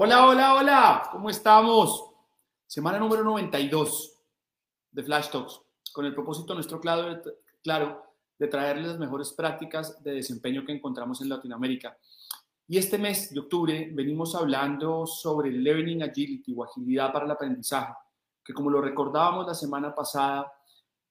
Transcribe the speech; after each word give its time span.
Hola, 0.00 0.28
hola, 0.28 0.54
hola, 0.54 1.08
¿cómo 1.10 1.28
estamos? 1.28 2.08
Semana 2.68 3.00
número 3.00 3.24
92 3.24 4.14
de 4.92 5.02
Flash 5.02 5.28
Talks, 5.28 5.60
con 5.92 6.06
el 6.06 6.14
propósito 6.14 6.54
nuestro 6.54 6.80
claro, 6.80 7.20
de 8.38 8.46
traerles 8.46 8.86
las 8.86 8.98
mejores 9.00 9.32
prácticas 9.32 10.00
de 10.04 10.12
desempeño 10.12 10.64
que 10.64 10.70
encontramos 10.70 11.20
en 11.20 11.28
Latinoamérica. 11.28 11.98
Y 12.68 12.78
este 12.78 12.96
mes 12.96 13.34
de 13.34 13.40
octubre 13.40 13.90
venimos 13.92 14.36
hablando 14.36 15.04
sobre 15.04 15.50
Learning 15.50 16.04
Agility 16.04 16.54
o 16.56 16.62
agilidad 16.62 17.12
para 17.12 17.24
el 17.24 17.32
aprendizaje, 17.32 17.92
que 18.44 18.54
como 18.54 18.70
lo 18.70 18.80
recordábamos 18.80 19.48
la 19.48 19.54
semana 19.54 19.92
pasada, 19.92 20.52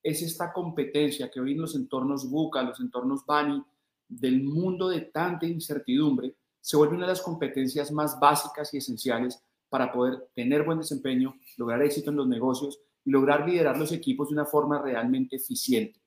es 0.02 0.22
esta 0.22 0.54
competencia 0.54 1.30
que 1.30 1.42
hoy 1.42 1.52
en 1.52 1.60
los 1.60 1.76
entornos 1.76 2.30
VUCA, 2.30 2.64
los 2.64 2.80
entornos 2.80 3.26
BANI, 3.26 3.62
del 4.08 4.44
mundo 4.46 4.88
de 4.88 5.02
tanta 5.02 5.46
incertidumbre, 5.46 6.38
se 6.68 6.76
vuelve 6.76 6.98
una 6.98 7.06
de 7.06 7.14
las 7.14 7.22
competencias 7.22 7.94
más 7.94 8.20
básicas 8.20 8.74
y 8.74 8.80
esenciales 8.80 9.42
para 9.70 9.90
poder 9.90 10.28
tener 10.36 10.64
buen 10.64 10.80
desempeño, 10.80 11.34
lograr 11.56 11.82
éxito 11.82 12.10
en 12.10 12.18
los 12.18 12.28
negocios 12.28 12.78
y 13.06 13.10
lograr 13.10 13.48
liderar 13.48 13.78
los 13.78 13.94
equipos 13.94 14.28
de 14.28 14.34
una 14.34 14.44
forma 14.44 14.82
realmente 14.82 15.38
eficiente. 15.38 16.02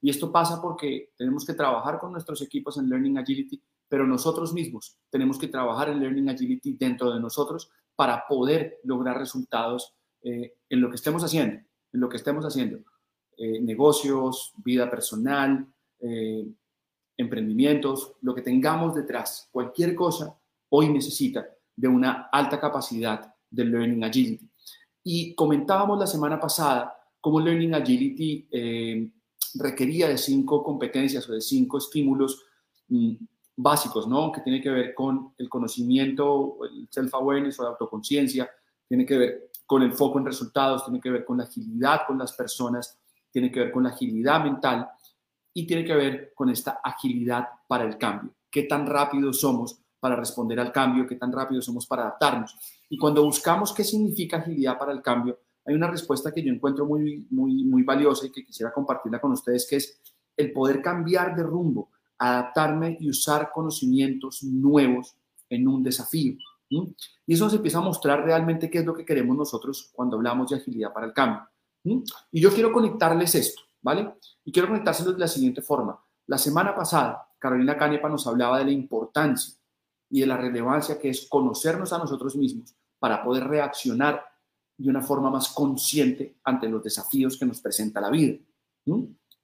Y 0.00 0.08
esto 0.08 0.32
pasa 0.32 0.62
porque 0.62 1.12
tenemos 1.18 1.44
que 1.44 1.52
trabajar 1.52 1.98
con 1.98 2.12
nuestros 2.12 2.40
equipos 2.40 2.78
en 2.78 2.88
Learning 2.88 3.18
Agility, 3.18 3.62
pero 3.90 4.06
nosotros 4.06 4.54
mismos 4.54 4.96
tenemos 5.10 5.38
que 5.38 5.48
trabajar 5.48 5.90
en 5.90 6.00
Learning 6.00 6.30
Agility 6.30 6.78
dentro 6.78 7.12
de 7.12 7.20
nosotros 7.20 7.70
para 7.94 8.26
poder 8.26 8.80
lograr 8.84 9.18
resultados 9.18 9.92
eh, 10.22 10.54
en 10.70 10.80
lo 10.80 10.88
que 10.88 10.96
estemos 10.96 11.22
haciendo, 11.24 11.60
en 11.92 12.00
lo 12.00 12.08
que 12.08 12.16
estemos 12.16 12.46
haciendo. 12.46 12.78
Eh, 13.36 13.60
negocios, 13.60 14.54
vida 14.64 14.88
personal, 14.90 15.66
eh, 16.00 16.46
emprendimientos, 17.16 18.12
lo 18.22 18.34
que 18.34 18.42
tengamos 18.42 18.94
detrás, 18.94 19.48
cualquier 19.50 19.94
cosa, 19.94 20.38
hoy 20.68 20.88
necesita 20.88 21.46
de 21.74 21.88
una 21.88 22.28
alta 22.32 22.60
capacidad 22.60 23.34
de 23.50 23.64
Learning 23.64 24.04
Agility. 24.04 24.48
Y 25.04 25.34
comentábamos 25.34 25.98
la 25.98 26.06
semana 26.06 26.40
pasada 26.40 26.94
cómo 27.20 27.40
Learning 27.40 27.74
Agility 27.74 28.48
requería 29.54 30.08
de 30.08 30.18
cinco 30.18 30.62
competencias 30.62 31.28
o 31.28 31.32
de 31.32 31.40
cinco 31.40 31.78
estímulos 31.78 32.44
mm, 32.88 33.14
básicos, 33.56 34.06
¿no? 34.06 34.30
Que 34.32 34.42
tiene 34.42 34.60
que 34.60 34.70
ver 34.70 34.94
con 34.94 35.32
el 35.38 35.48
conocimiento, 35.48 36.58
el 36.64 36.88
self-awareness 36.90 37.58
o 37.60 37.62
la 37.62 37.70
autoconciencia, 37.70 38.48
tiene 38.86 39.06
que 39.06 39.16
ver 39.16 39.50
con 39.64 39.82
el 39.82 39.92
foco 39.92 40.18
en 40.18 40.26
resultados, 40.26 40.84
tiene 40.84 41.00
que 41.00 41.10
ver 41.10 41.24
con 41.24 41.38
la 41.38 41.44
agilidad 41.44 42.02
con 42.06 42.18
las 42.18 42.32
personas, 42.32 42.98
tiene 43.30 43.50
que 43.50 43.60
ver 43.60 43.72
con 43.72 43.84
la 43.84 43.90
agilidad 43.90 44.42
mental 44.44 44.88
y 45.56 45.66
tiene 45.66 45.86
que 45.86 45.94
ver 45.94 46.32
con 46.34 46.50
esta 46.50 46.80
agilidad 46.84 47.48
para 47.66 47.84
el 47.84 47.96
cambio. 47.96 48.34
¿Qué 48.50 48.64
tan 48.64 48.86
rápido 48.86 49.32
somos 49.32 49.80
para 49.98 50.14
responder 50.14 50.60
al 50.60 50.70
cambio? 50.70 51.06
¿Qué 51.06 51.16
tan 51.16 51.32
rápido 51.32 51.62
somos 51.62 51.86
para 51.86 52.02
adaptarnos? 52.02 52.54
Y 52.90 52.98
cuando 52.98 53.24
buscamos 53.24 53.72
qué 53.72 53.82
significa 53.82 54.36
agilidad 54.36 54.78
para 54.78 54.92
el 54.92 55.00
cambio, 55.00 55.38
hay 55.64 55.74
una 55.74 55.90
respuesta 55.90 56.30
que 56.30 56.42
yo 56.42 56.52
encuentro 56.52 56.84
muy, 56.84 57.26
muy, 57.30 57.64
muy 57.64 57.82
valiosa 57.84 58.26
y 58.26 58.32
que 58.32 58.44
quisiera 58.44 58.70
compartirla 58.70 59.18
con 59.18 59.32
ustedes, 59.32 59.66
que 59.66 59.76
es 59.76 59.98
el 60.36 60.52
poder 60.52 60.82
cambiar 60.82 61.34
de 61.34 61.44
rumbo, 61.44 61.88
adaptarme 62.18 62.98
y 63.00 63.08
usar 63.08 63.50
conocimientos 63.50 64.42
nuevos 64.42 65.16
en 65.48 65.66
un 65.66 65.82
desafío. 65.82 66.36
Y 66.68 67.32
eso 67.32 67.44
nos 67.46 67.54
empieza 67.54 67.78
a 67.78 67.80
mostrar 67.80 68.22
realmente 68.22 68.68
qué 68.68 68.80
es 68.80 68.84
lo 68.84 68.92
que 68.92 69.06
queremos 69.06 69.34
nosotros 69.34 69.90
cuando 69.94 70.16
hablamos 70.16 70.50
de 70.50 70.56
agilidad 70.56 70.92
para 70.92 71.06
el 71.06 71.14
cambio. 71.14 71.48
Y 72.30 72.40
yo 72.42 72.52
quiero 72.52 72.72
conectarles 72.72 73.34
esto, 73.36 73.62
¿vale? 73.86 74.14
Y 74.44 74.50
quiero 74.50 74.66
conectárselos 74.66 75.14
de 75.14 75.20
la 75.20 75.28
siguiente 75.28 75.62
forma. 75.62 75.96
La 76.26 76.38
semana 76.38 76.74
pasada, 76.74 77.28
Carolina 77.38 77.78
Canepa 77.78 78.08
nos 78.08 78.26
hablaba 78.26 78.58
de 78.58 78.64
la 78.64 78.72
importancia 78.72 79.54
y 80.10 80.20
de 80.20 80.26
la 80.26 80.36
relevancia 80.36 80.98
que 80.98 81.10
es 81.10 81.28
conocernos 81.28 81.92
a 81.92 81.98
nosotros 81.98 82.34
mismos 82.34 82.74
para 82.98 83.22
poder 83.22 83.44
reaccionar 83.46 84.24
de 84.76 84.90
una 84.90 85.02
forma 85.02 85.30
más 85.30 85.50
consciente 85.50 86.38
ante 86.42 86.68
los 86.68 86.82
desafíos 86.82 87.38
que 87.38 87.46
nos 87.46 87.60
presenta 87.60 88.00
la 88.00 88.10
vida. 88.10 88.36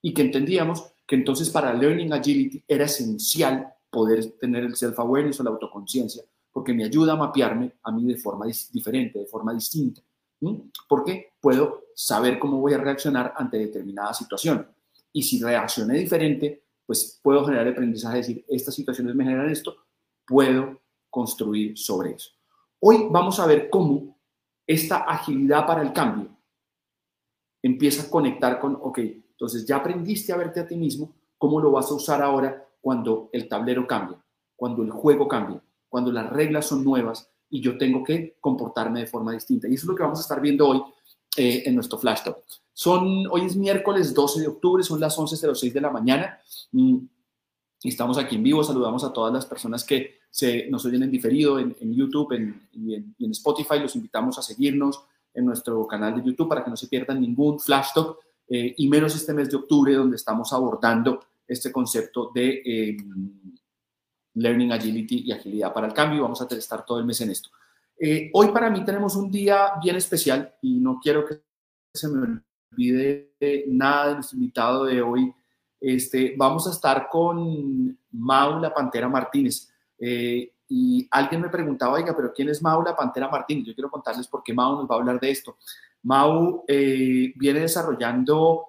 Y 0.02 0.12
que 0.12 0.22
entendíamos 0.22 0.92
que 1.06 1.14
entonces 1.14 1.48
para 1.48 1.72
Learning 1.72 2.12
Agility 2.12 2.64
era 2.66 2.86
esencial 2.86 3.72
poder 3.90 4.32
tener 4.40 4.64
el 4.64 4.74
self-awareness 4.74 5.38
o 5.38 5.44
la 5.44 5.50
autoconciencia, 5.50 6.24
porque 6.50 6.74
me 6.74 6.84
ayuda 6.84 7.12
a 7.12 7.16
mapearme 7.16 7.74
a 7.84 7.92
mí 7.92 8.06
de 8.06 8.16
forma 8.16 8.46
diferente, 8.72 9.20
de 9.20 9.26
forma 9.26 9.54
distinta. 9.54 10.02
Porque 10.88 11.34
puedo 11.40 11.81
saber 11.94 12.38
cómo 12.38 12.58
voy 12.58 12.74
a 12.74 12.78
reaccionar 12.78 13.34
ante 13.36 13.58
determinada 13.58 14.14
situación. 14.14 14.66
Y 15.12 15.22
si 15.22 15.42
reaccioné 15.42 15.98
diferente, 15.98 16.64
pues 16.86 17.20
puedo 17.22 17.44
generar 17.44 17.68
aprendizaje, 17.68 18.18
decir, 18.18 18.44
estas 18.48 18.74
situaciones 18.74 19.14
me 19.14 19.24
generan 19.24 19.50
esto, 19.50 19.76
puedo 20.26 20.80
construir 21.10 21.76
sobre 21.78 22.12
eso. 22.12 22.30
Hoy 22.80 23.06
vamos 23.10 23.38
a 23.38 23.46
ver 23.46 23.70
cómo 23.70 24.18
esta 24.66 24.98
agilidad 24.98 25.66
para 25.66 25.82
el 25.82 25.92
cambio 25.92 26.36
empieza 27.62 28.04
a 28.04 28.10
conectar 28.10 28.58
con, 28.58 28.76
ok, 28.80 28.98
entonces 28.98 29.66
ya 29.66 29.76
aprendiste 29.76 30.32
a 30.32 30.36
verte 30.36 30.60
a 30.60 30.66
ti 30.66 30.76
mismo, 30.76 31.14
¿cómo 31.38 31.60
lo 31.60 31.70
vas 31.70 31.90
a 31.90 31.94
usar 31.94 32.22
ahora 32.22 32.68
cuando 32.80 33.30
el 33.32 33.48
tablero 33.48 33.86
cambia, 33.86 34.22
cuando 34.56 34.82
el 34.82 34.90
juego 34.90 35.28
cambia, 35.28 35.62
cuando 35.88 36.10
las 36.10 36.30
reglas 36.30 36.66
son 36.66 36.84
nuevas 36.84 37.30
y 37.50 37.60
yo 37.60 37.76
tengo 37.76 38.02
que 38.02 38.36
comportarme 38.40 39.00
de 39.00 39.06
forma 39.06 39.32
distinta? 39.32 39.68
Y 39.68 39.74
eso 39.74 39.84
es 39.84 39.88
lo 39.88 39.94
que 39.94 40.02
vamos 40.02 40.18
a 40.18 40.22
estar 40.22 40.40
viendo 40.40 40.68
hoy 40.68 40.82
eh, 41.36 41.62
en 41.66 41.74
nuestro 41.74 41.98
Flash 41.98 42.22
Talk. 42.24 42.38
Son, 42.74 43.26
hoy 43.30 43.42
es 43.42 43.56
miércoles 43.56 44.14
12 44.14 44.40
de 44.40 44.48
octubre, 44.48 44.82
son 44.82 45.00
las 45.00 45.16
11.06 45.16 45.72
de 45.72 45.80
la 45.80 45.90
mañana. 45.90 46.38
Mm, 46.72 46.98
estamos 47.84 48.18
aquí 48.18 48.36
en 48.36 48.42
vivo, 48.42 48.62
saludamos 48.62 49.04
a 49.04 49.12
todas 49.12 49.32
las 49.32 49.46
personas 49.46 49.84
que 49.84 50.20
se, 50.30 50.68
nos 50.70 50.84
oyen 50.84 51.02
en 51.02 51.10
diferido 51.10 51.58
en, 51.58 51.74
YouTube 51.94 52.32
y, 52.72 52.94
en, 52.94 53.30
Spotify. 53.30 53.78
Los 53.78 53.94
invitamos 53.96 54.38
a 54.38 54.42
seguirnos 54.42 55.04
en 55.34 55.44
nuestro 55.44 55.86
canal 55.86 56.16
de 56.16 56.28
YouTube 56.28 56.48
para 56.48 56.64
que 56.64 56.70
no 56.70 56.76
se 56.76 56.88
pierdan 56.88 57.20
ningún 57.20 57.60
flash 57.60 57.88
talk 57.94 58.18
eh, 58.48 58.74
y 58.76 58.88
menos 58.88 59.14
este 59.14 59.32
mes 59.32 59.50
de 59.50 59.56
octubre 59.56 59.94
donde 59.94 60.16
estamos 60.16 60.52
abordando 60.52 61.20
este 61.46 61.70
concepto 61.70 62.30
de 62.34 62.62
em, 62.64 63.52
Learning 64.34 64.72
Agility 64.72 65.24
y 65.26 65.32
agilidad 65.32 65.72
para 65.72 65.86
el 65.86 65.92
cambio. 65.92 66.22
Vamos 66.22 66.40
a 66.40 66.46
estar 66.54 66.84
todo 66.84 66.98
el 66.98 67.04
mes 67.04 67.20
en 67.20 67.30
esto. 67.30 67.50
Eh, 67.98 68.30
hoy 68.32 68.48
para 68.48 68.70
mí 68.70 68.84
tenemos 68.84 69.16
un 69.16 69.30
día 69.30 69.74
bien 69.82 69.96
especial 69.96 70.54
y 70.60 70.80
no 70.80 70.98
quiero 71.00 71.24
que 71.24 71.40
se 71.94 72.08
me 72.08 72.40
olvide 72.72 73.32
nada 73.68 74.08
de 74.08 74.14
nuestro 74.14 74.36
invitado 74.36 74.84
de 74.84 75.02
hoy. 75.02 75.32
Este, 75.80 76.34
vamos 76.36 76.66
a 76.66 76.70
estar 76.70 77.08
con 77.08 77.98
Mau 78.12 78.60
La 78.60 78.72
Pantera 78.72 79.08
Martínez. 79.08 79.72
Eh, 79.98 80.52
y 80.74 81.06
alguien 81.10 81.42
me 81.42 81.50
preguntaba, 81.50 81.92
oiga, 81.92 82.16
pero 82.16 82.32
¿quién 82.32 82.48
es 82.48 82.62
Mau 82.62 82.82
la 82.82 82.96
Pantera 82.96 83.28
Martínez? 83.28 83.66
Yo 83.66 83.74
quiero 83.74 83.90
contarles 83.90 84.26
por 84.26 84.42
qué 84.42 84.54
Mau 84.54 84.74
nos 84.74 84.90
va 84.90 84.94
a 84.94 84.98
hablar 84.98 85.20
de 85.20 85.30
esto. 85.30 85.58
Mau 86.02 86.64
eh, 86.66 87.34
viene 87.36 87.60
desarrollando 87.60 88.68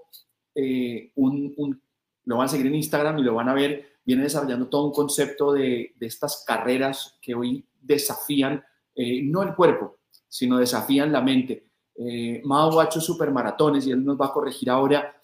eh, 0.54 1.12
un, 1.16 1.82
lo 2.26 2.38
van 2.38 2.46
a 2.46 2.50
seguir 2.50 2.68
en 2.68 2.76
Instagram 2.76 3.20
y 3.20 3.24
lo 3.24 3.36
van 3.36 3.48
a 3.48 3.54
ver, 3.54 4.00
viene 4.04 4.24
desarrollando 4.24 4.68
todo 4.68 4.88
un 4.88 4.92
concepto 4.92 5.54
de, 5.54 5.94
de 5.96 6.06
estas 6.06 6.44
carreras 6.46 7.18
que 7.22 7.36
hoy 7.36 7.66
desafían 7.80 8.62
no 8.96 9.44
el 9.44 9.56
cuerpo, 9.56 10.00
sino 10.28 10.58
desafían 10.58 11.12
la 11.12 11.22
mente. 11.22 11.68
Mau 12.44 12.80
ha 12.80 12.86
hecho 12.86 13.00
supermaratones 13.00 13.86
y 13.88 13.92
él 13.92 14.04
nos 14.04 14.20
va 14.20 14.28
a 14.28 14.34
corregir 14.34 14.70
ahora. 14.70 15.16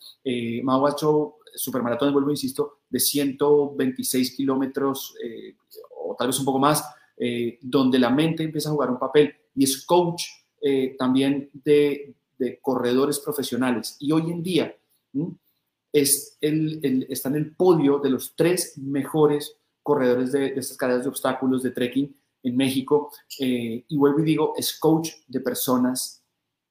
Mau 0.63 0.85
ha 0.85 0.91
hecho 0.91 1.35
supermaratones, 1.55 2.13
vuelvo, 2.13 2.31
insisto, 2.31 2.79
de 2.89 2.99
126 2.99 4.35
kilómetros 4.35 5.15
eh, 5.23 5.55
o 6.03 6.15
tal 6.17 6.27
vez 6.27 6.39
un 6.39 6.45
poco 6.45 6.59
más, 6.59 6.83
eh, 7.17 7.59
donde 7.61 7.99
la 7.99 8.09
mente 8.09 8.43
empieza 8.43 8.69
a 8.69 8.71
jugar 8.71 8.89
un 8.89 8.99
papel 8.99 9.33
y 9.55 9.63
es 9.63 9.85
coach 9.85 10.23
también 10.97 11.49
de, 11.53 12.15
corredores 12.61 13.19
profesionales. 13.19 13.97
Y 13.99 14.11
hoy 14.11 14.31
en 14.31 14.43
día 14.43 14.75
está 15.91 17.29
en 17.29 17.35
el 17.35 17.55
podio 17.55 17.99
de 17.99 18.09
los 18.09 18.35
tres 18.35 18.77
mejores 18.77 19.57
corredores 19.83 20.31
de, 20.31 20.51
de 20.51 20.59
estas 20.59 20.77
carreras 20.77 21.03
de 21.03 21.09
obstáculos 21.09 21.63
de 21.63 21.71
trekking 21.71 22.15
en 22.43 22.55
México. 22.55 23.11
y 23.37 23.97
vuelvo 23.97 24.19
y 24.19 24.23
digo, 24.23 24.53
es 24.57 24.77
coach 24.79 25.09
de 25.27 25.39
personas 25.39 26.23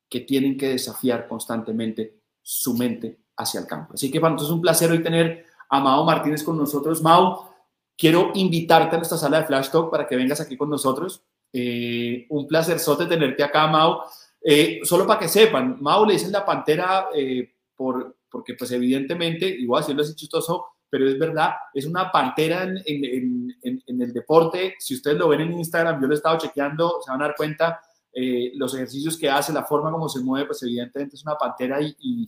que 0.09 0.21
tienen 0.21 0.57
que 0.57 0.71
desafiar 0.71 1.29
constantemente 1.29 2.21
su 2.43 2.75
mente 2.75 3.19
hacia 3.37 3.61
el 3.61 3.67
campo. 3.67 3.95
Así 3.95 4.11
que 4.11 4.21
para 4.21 4.33
nosotros 4.33 4.51
es 4.51 4.55
un 4.55 4.63
placer 4.63 4.91
hoy 4.91 5.03
tener 5.03 5.45
a 5.69 5.81
Mao 5.81 6.05
Martínez 6.05 6.43
con 6.43 6.57
nosotros. 6.57 7.03
Mao, 7.03 7.55
quiero 7.97 8.31
invitarte 8.35 8.97
a 8.97 8.99
nuestra 8.99 9.19
sala 9.19 9.41
de 9.41 9.47
Flash 9.47 9.71
Talk 9.71 9.91
para 9.91 10.07
que 10.07 10.17
vengas 10.17 10.41
aquí 10.41 10.57
con 10.57 10.71
nosotros. 10.71 11.23
Eh, 11.53 12.27
un 12.31 12.47
placer 12.47 12.79
sote 12.79 13.07
tenerte 13.07 13.43
acá, 13.43 13.67
Mao. 13.67 14.05
Eh, 14.41 14.81
solo 14.85 15.07
para 15.07 15.21
que 15.21 15.29
sepan, 15.29 15.79
Mao 15.81 16.07
le 16.07 16.15
dicen 16.15 16.33
la 16.33 16.45
pantera 16.45 17.09
eh, 17.15 17.55
por, 17.77 18.17
porque 18.31 18.55
pues 18.55 18.71
evidentemente, 18.73 19.47
igual 19.47 19.85
si 19.85 19.93
lo 19.93 20.03
así 20.03 20.15
chistoso, 20.15 20.67
pero 20.91 21.09
es 21.09 21.19
verdad, 21.19 21.53
es 21.75 21.87
una 21.87 22.11
pantera 22.11 22.63
en, 22.63 22.79
en, 22.85 23.57
en, 23.63 23.83
en, 23.87 24.03
el 24.03 24.13
deporte. 24.13 24.75
Si 24.79 24.95
ustedes 24.95 25.19
lo 25.19 25.29
ven 25.29 25.43
en 25.43 25.53
Instagram, 25.53 26.01
yo 26.01 26.07
lo 26.07 26.15
he 26.15 26.17
estado 26.17 26.39
chequeando, 26.39 27.01
se 27.05 27.11
van 27.11 27.23
a 27.23 27.27
dar 27.27 27.37
cuenta 27.37 27.81
eh, 28.13 28.53
los 28.55 28.75
ejercicios 28.75 29.17
que 29.19 29.29
hace, 29.29 29.53
la 29.53 29.65
forma 29.65 29.91
como 29.91 30.09
se 30.09 30.21
mueve, 30.21 30.47
pues 30.47 30.63
evidentemente 30.63 31.17
es 31.17 31.23
una 31.25 31.37
pantera 31.37 31.81
y, 31.81 31.95
y 32.01 32.27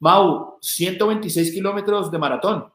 Mau, 0.00 0.58
126 0.62 1.52
kilómetros 1.52 2.10
de 2.10 2.18
maratón. 2.18 2.72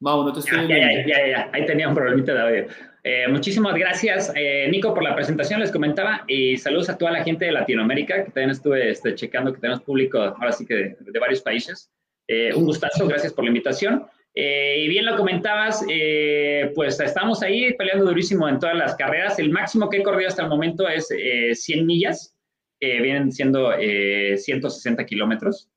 Mau, 0.00 0.24
no 0.24 0.32
te 0.32 0.40
estoy 0.40 0.68
ya, 0.68 0.76
ya, 0.78 1.06
ya, 1.06 1.26
ya, 1.28 1.50
ahí 1.52 1.66
tenía 1.66 1.88
un 1.88 1.94
problemita 1.94 2.32
de 2.32 2.40
audio. 2.40 2.91
Eh, 3.04 3.26
muchísimas 3.28 3.74
gracias, 3.74 4.32
eh, 4.36 4.68
Nico, 4.70 4.94
por 4.94 5.02
la 5.02 5.14
presentación, 5.14 5.60
les 5.60 5.72
comentaba, 5.72 6.24
y 6.28 6.56
saludos 6.56 6.88
a 6.88 6.96
toda 6.96 7.10
la 7.10 7.24
gente 7.24 7.44
de 7.44 7.52
Latinoamérica, 7.52 8.24
que 8.24 8.30
también 8.30 8.50
estuve 8.50 8.90
este, 8.90 9.14
checando 9.16 9.52
que 9.52 9.60
tenemos 9.60 9.82
público 9.82 10.18
ahora 10.18 10.52
sí 10.52 10.64
que 10.64 10.74
de, 10.74 10.96
de 11.00 11.18
varios 11.18 11.40
países. 11.40 11.90
Eh, 12.28 12.54
un 12.54 12.64
gustazo, 12.64 13.06
gracias 13.08 13.32
por 13.32 13.44
la 13.44 13.50
invitación. 13.50 14.06
Eh, 14.34 14.84
y 14.84 14.88
bien 14.88 15.04
lo 15.04 15.16
comentabas, 15.16 15.84
eh, 15.90 16.72
pues 16.74 16.98
estamos 17.00 17.42
ahí 17.42 17.74
peleando 17.74 18.06
durísimo 18.06 18.48
en 18.48 18.58
todas 18.58 18.76
las 18.76 18.94
carreras. 18.94 19.38
El 19.38 19.50
máximo 19.50 19.90
que 19.90 19.98
he 19.98 20.02
corrido 20.02 20.28
hasta 20.28 20.42
el 20.42 20.48
momento 20.48 20.88
es 20.88 21.08
100 21.08 21.78
eh, 21.78 21.82
millas, 21.82 22.34
vienen 22.80 23.30
siendo 23.30 23.72
160 23.72 25.04
kilómetros. 25.06 25.68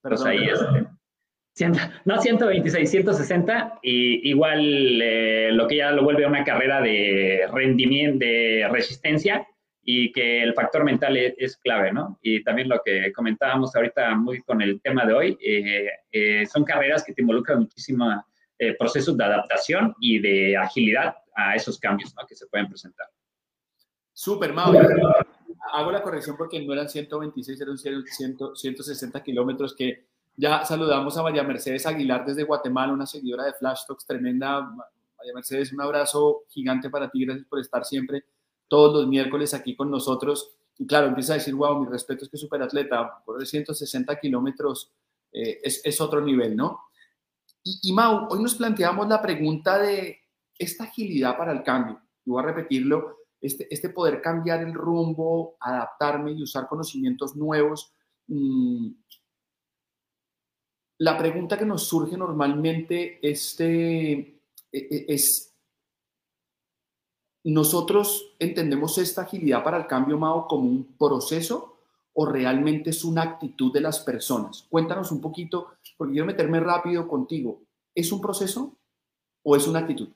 Pues 0.00 0.24
ahí 0.24 0.44
es. 0.44 0.60
No, 2.04 2.20
126, 2.20 2.90
160. 2.90 3.78
Y 3.82 4.28
igual 4.28 5.56
lo 5.56 5.68
que 5.68 5.76
ya 5.76 5.90
lo 5.92 6.02
vuelve 6.02 6.26
una 6.26 6.44
carrera 6.44 6.80
de 6.80 7.48
rendimiento, 7.52 8.24
de 8.24 8.68
resistencia 8.70 9.46
y 9.84 10.10
que 10.12 10.42
el 10.42 10.54
factor 10.54 10.82
mental 10.82 11.16
es, 11.16 11.56
clave, 11.58 11.92
¿no? 11.92 12.18
Y 12.22 12.42
también 12.42 12.68
lo 12.68 12.80
que 12.84 13.12
comentábamos 13.12 13.76
ahorita 13.76 14.14
muy 14.14 14.42
con 14.42 14.62
el 14.62 14.80
tema 14.80 15.04
de 15.04 15.12
hoy, 15.12 15.38
eh, 15.44 15.90
eh, 16.10 16.46
son 16.46 16.64
carreras 16.64 17.04
que 17.04 17.12
te 17.12 17.20
involucran 17.20 17.60
muchísimo 17.60 18.24
eh, 18.58 18.74
procesos 18.78 19.16
de 19.16 19.24
adaptación 19.24 19.94
y 20.00 20.18
de 20.20 20.56
agilidad 20.56 21.14
a 21.36 21.54
esos 21.54 21.78
cambios 21.78 22.14
¿no? 22.16 22.26
que 22.26 22.34
se 22.34 22.46
pueden 22.46 22.68
presentar. 22.68 23.06
Súper, 24.12 24.52
Mau. 24.52 24.72
Hago 25.72 25.90
la 25.90 26.02
corrección 26.02 26.36
porque 26.36 26.64
no 26.64 26.72
eran 26.72 26.88
126, 26.88 27.60
eran 27.60 27.76
160 27.76 29.22
kilómetros 29.22 29.74
que 29.74 30.06
ya 30.36 30.64
saludamos 30.64 31.16
a 31.16 31.22
María 31.22 31.42
Mercedes 31.44 31.86
Aguilar 31.86 32.24
desde 32.24 32.42
Guatemala, 32.42 32.92
una 32.92 33.06
seguidora 33.06 33.44
de 33.44 33.52
Flash 33.52 33.82
Talks 33.86 34.06
tremenda. 34.06 34.62
María 34.62 35.34
Mercedes, 35.34 35.72
un 35.72 35.80
abrazo 35.80 36.44
gigante 36.48 36.90
para 36.90 37.10
ti, 37.10 37.24
gracias 37.24 37.46
por 37.46 37.60
estar 37.60 37.84
siempre 37.84 38.24
todos 38.68 38.94
los 38.94 39.08
miércoles 39.08 39.54
aquí 39.54 39.76
con 39.76 39.90
nosotros. 39.90 40.56
Y 40.76 40.86
claro, 40.86 41.06
empieza 41.06 41.34
a 41.34 41.36
decir, 41.36 41.54
wow, 41.54 41.80
mi 41.80 41.86
respeto 41.86 42.24
es 42.24 42.30
que 42.30 42.36
superatleta, 42.36 43.22
correr 43.24 43.46
160 43.46 44.18
kilómetros 44.18 44.92
eh, 45.32 45.60
es, 45.62 46.00
otro 46.00 46.20
nivel, 46.20 46.56
¿no? 46.56 46.80
Y, 47.62 47.78
y, 47.84 47.92
Mau, 47.92 48.26
hoy 48.28 48.42
nos 48.42 48.56
planteamos 48.56 49.08
la 49.08 49.22
pregunta 49.22 49.78
de 49.78 50.18
esta 50.58 50.84
agilidad 50.84 51.36
para 51.36 51.52
el 51.52 51.62
cambio. 51.62 52.00
Y 52.24 52.30
voy 52.30 52.42
a 52.42 52.46
repetirlo, 52.46 53.18
este, 53.40 53.72
este 53.72 53.90
poder 53.90 54.20
cambiar 54.20 54.62
el 54.62 54.74
rumbo, 54.74 55.56
adaptarme 55.60 56.32
y 56.32 56.42
usar 56.42 56.66
conocimientos 56.66 57.36
nuevos. 57.36 57.92
Mmm, 58.26 58.88
la 60.98 61.18
pregunta 61.18 61.58
que 61.58 61.64
nos 61.64 61.86
surge 61.86 62.16
normalmente 62.16 63.18
este, 63.22 64.12
e, 64.12 64.38
e, 64.72 65.04
es, 65.08 65.54
¿Nosotros 67.44 68.34
entendemos 68.38 68.96
esta 68.96 69.22
agilidad 69.22 69.62
para 69.62 69.76
el 69.76 69.86
cambio, 69.86 70.18
Mao, 70.18 70.48
como 70.48 70.62
un 70.62 70.96
proceso 70.96 71.76
o 72.14 72.24
realmente 72.24 72.88
es 72.88 73.04
una 73.04 73.22
actitud 73.22 73.70
de 73.70 73.82
las 73.82 74.00
personas? 74.00 74.66
Cuéntanos 74.70 75.12
un 75.12 75.20
poquito, 75.20 75.74
porque 75.98 76.12
quiero 76.12 76.26
meterme 76.26 76.58
rápido 76.60 77.06
contigo. 77.06 77.60
¿Es 77.94 78.10
un 78.12 78.22
proceso 78.22 78.78
o 79.42 79.56
es 79.56 79.66
una 79.66 79.80
actitud? 79.80 80.08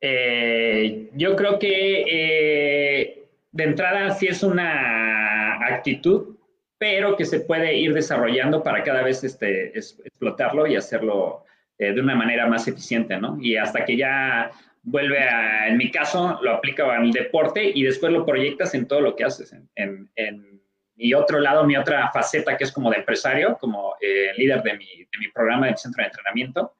Eh, 0.00 1.10
yo 1.14 1.34
creo 1.34 1.58
que 1.58 2.04
eh, 2.08 3.28
de 3.50 3.64
entrada 3.64 4.14
sí 4.14 4.28
es 4.28 4.44
una 4.44 5.54
actitud, 5.66 6.35
pero 6.78 7.16
que 7.16 7.24
se 7.24 7.40
puede 7.40 7.76
ir 7.76 7.94
desarrollando 7.94 8.62
para 8.62 8.82
cada 8.82 9.02
vez 9.02 9.24
este, 9.24 9.76
explotarlo 9.76 10.66
y 10.66 10.76
hacerlo 10.76 11.44
eh, 11.78 11.92
de 11.92 12.00
una 12.00 12.14
manera 12.14 12.46
más 12.46 12.68
eficiente, 12.68 13.16
¿no? 13.18 13.38
Y 13.40 13.56
hasta 13.56 13.84
que 13.84 13.96
ya 13.96 14.50
vuelve 14.82 15.18
a, 15.18 15.68
en 15.68 15.76
mi 15.76 15.90
caso, 15.90 16.38
lo 16.42 16.52
aplica 16.52 16.96
en 16.96 17.04
el 17.04 17.12
deporte 17.12 17.72
y 17.74 17.82
después 17.82 18.12
lo 18.12 18.24
proyectas 18.24 18.74
en 18.74 18.86
todo 18.86 19.00
lo 19.00 19.16
que 19.16 19.24
haces. 19.24 19.54
En, 19.74 20.08
en, 20.14 20.56
mi 20.98 21.12
otro 21.12 21.40
lado, 21.40 21.64
mi 21.64 21.76
otra 21.76 22.10
faceta 22.10 22.56
que 22.56 22.64
es 22.64 22.72
como 22.72 22.90
de 22.90 22.96
empresario, 22.96 23.58
como 23.60 23.96
eh, 24.00 24.32
líder 24.38 24.62
de 24.62 24.78
mi, 24.78 24.86
de 24.86 25.18
mi, 25.18 25.28
programa 25.28 25.66
de 25.66 25.76
centro 25.76 26.02
de 26.02 26.06
entrenamiento, 26.06 26.72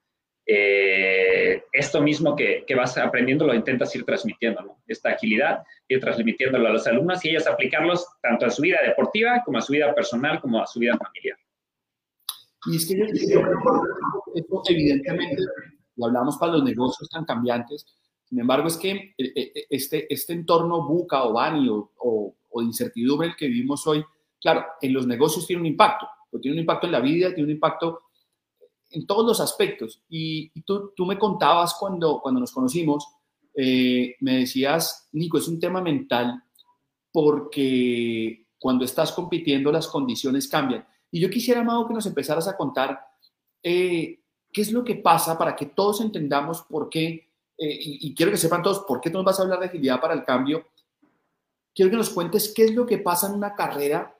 eh, 0.47 1.65
esto 1.73 2.01
mismo 2.01 2.37
que, 2.37 2.65
que, 2.67 2.75
vas 2.75 2.97
aprendiendo 2.99 3.47
lo 3.47 3.55
intentas 3.55 3.95
ir 3.97 4.05
transmitiendo, 4.05 4.63
¿no? 4.63 4.79
Esta 4.87 5.11
agilidad, 5.11 5.65
ir 5.89 6.01
transmitiéndolo 6.01 6.69
a 6.69 6.73
los 6.73 6.87
alumnos 6.87 7.25
y 7.25 7.31
ellos 7.31 7.47
aplicarlos 7.47 8.07
tanto 8.23 8.47
a 8.47 8.51
su 8.51 8.63
vida 8.63 8.79
deportiva 8.85 9.43
como 9.45 9.59
a 9.59 9.63
su 9.63 9.73
vida 9.73 9.95
personal 9.95 10.41
como 10.41 10.63
a 10.63 10.67
su 10.67 10.79
vida 10.79 10.97
familiar. 10.97 11.37
Y 12.67 12.77
es 12.77 12.89
que 12.89 12.95
esto 14.35 14.63
evidentemente 14.69 15.43
lo 15.97 16.07
hablamos 16.07 16.37
para 16.39 16.53
los 16.53 16.65
negocios 16.65 17.09
tan 17.09 17.25
cambiantes, 17.25 17.87
sin 18.29 18.41
embargo, 18.41 18.67
es 18.67 18.77
que 18.77 18.91
eh, 18.91 19.15
eh, 19.19 19.53
eh, 19.55 19.67
este, 19.71 20.13
este 20.13 20.33
entorno 20.33 20.87
buca 20.87 21.25
o 21.25 21.33
bani 21.33 21.69
o, 21.69 21.93
o, 21.99 22.35
de 22.61 22.65
incertidumbre 22.65 23.29
el 23.29 23.37
que 23.37 23.47
vivimos 23.47 23.87
hoy, 23.87 24.05
claro, 24.41 24.65
en 24.81 24.93
los 24.93 25.07
negocios 25.07 25.47
tiene 25.47 25.61
un 25.61 25.67
impacto, 25.67 26.09
tiene 26.41 26.57
un 26.57 26.61
impacto 26.61 26.87
en 26.87 26.93
la 26.93 27.01
vida, 27.01 27.29
tiene 27.29 27.45
un 27.45 27.51
impacto 27.51 28.01
en 28.91 29.07
todos 29.07 29.27
los 29.27 29.41
aspectos. 29.41 30.03
Y, 30.09 30.51
tú, 30.63 30.93
tú, 30.95 31.07
me 31.07 31.19
contabas 31.19 31.75
cuando, 31.79 32.21
cuando 32.21 32.41
nos 32.41 32.53
conocimos, 32.53 33.07
me 33.55 34.39
decías, 34.39 35.09
Nico, 35.13 35.39
es 35.39 35.49
un 35.49 35.59
tema 35.59 35.81
mental 35.81 36.43
porque 37.11 38.47
cuando 38.59 38.85
estás 38.85 39.13
compitiendo 39.13 39.73
las 39.73 39.89
condiciones 39.89 40.47
cambian. 40.47 40.87
Y 41.11 41.21
yo 41.21 41.31
quisiera, 41.31 41.63
Amado, 41.63 41.89
que 41.89 41.95
nos 41.95 42.07
empezaras 42.07 42.47
a 42.49 42.57
contar 42.57 43.01
qué 43.63 44.21
es 44.55 44.73
lo 44.73 44.85
que 44.85 44.97
pasa 44.97 45.39
para 45.39 45.57
que 45.57 45.67
todos 45.67 46.01
entendamos 46.01 46.63
por 46.63 46.91
qué 46.91 47.27
eh, 47.59 47.79
y, 47.81 48.15
quiero 48.15 48.33
que 48.33 48.39
sepan 48.39 48.63
todos 48.63 48.81
por 48.81 49.01
qué 49.01 49.11
tú 49.11 49.19
nos 49.19 49.25
vas 49.25 49.41
a 49.41 49.43
hablar 49.43 49.61
de 49.61 49.67
agilidad 49.67 50.01
para 50.01 50.15
el 50.15 50.25
cambio. 50.25 50.67
Quiero 51.75 51.91
que 51.91 51.97
nos 51.97 52.11
cuentes 52.11 52.53
qué 52.55 52.65
es 52.65 52.75
lo 52.75 52.87
que 52.87 52.99
pasa 52.99 53.29
en 53.29 53.35
una 53.35 53.55
carrera. 53.55 54.16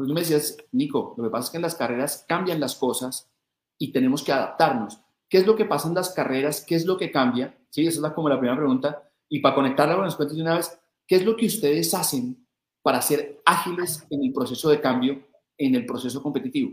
Pues 0.00 0.08
tú 0.08 0.14
me 0.14 0.20
decías, 0.20 0.56
Nico, 0.72 1.14
lo 1.18 1.24
que 1.24 1.28
pasa 1.28 1.44
es 1.44 1.50
que 1.50 1.56
en 1.58 1.62
las 1.62 1.74
carreras 1.74 2.24
cambian 2.26 2.58
las 2.58 2.74
cosas 2.74 3.30
y 3.78 3.92
tenemos 3.92 4.24
que 4.24 4.32
adaptarnos. 4.32 4.98
¿Qué 5.28 5.36
es 5.36 5.46
lo 5.46 5.54
que 5.56 5.66
pasa 5.66 5.88
en 5.88 5.94
las 5.94 6.14
carreras? 6.14 6.64
¿Qué 6.66 6.74
es 6.74 6.86
lo 6.86 6.96
que 6.96 7.10
cambia? 7.10 7.54
Sí, 7.68 7.86
esa 7.86 7.98
es 7.98 8.00
la, 8.00 8.14
como 8.14 8.30
la 8.30 8.38
primera 8.38 8.56
pregunta. 8.56 9.10
Y 9.28 9.40
para 9.40 9.54
conectarla 9.54 9.96
con 9.96 10.06
las 10.06 10.16
cuentas 10.16 10.38
de 10.38 10.42
una 10.42 10.56
vez, 10.56 10.80
¿qué 11.06 11.16
es 11.16 11.24
lo 11.26 11.36
que 11.36 11.44
ustedes 11.44 11.92
hacen 11.92 12.46
para 12.80 13.02
ser 13.02 13.42
ágiles 13.44 14.06
en 14.08 14.24
el 14.24 14.32
proceso 14.32 14.70
de 14.70 14.80
cambio, 14.80 15.22
en 15.58 15.74
el 15.74 15.84
proceso 15.84 16.22
competitivo? 16.22 16.72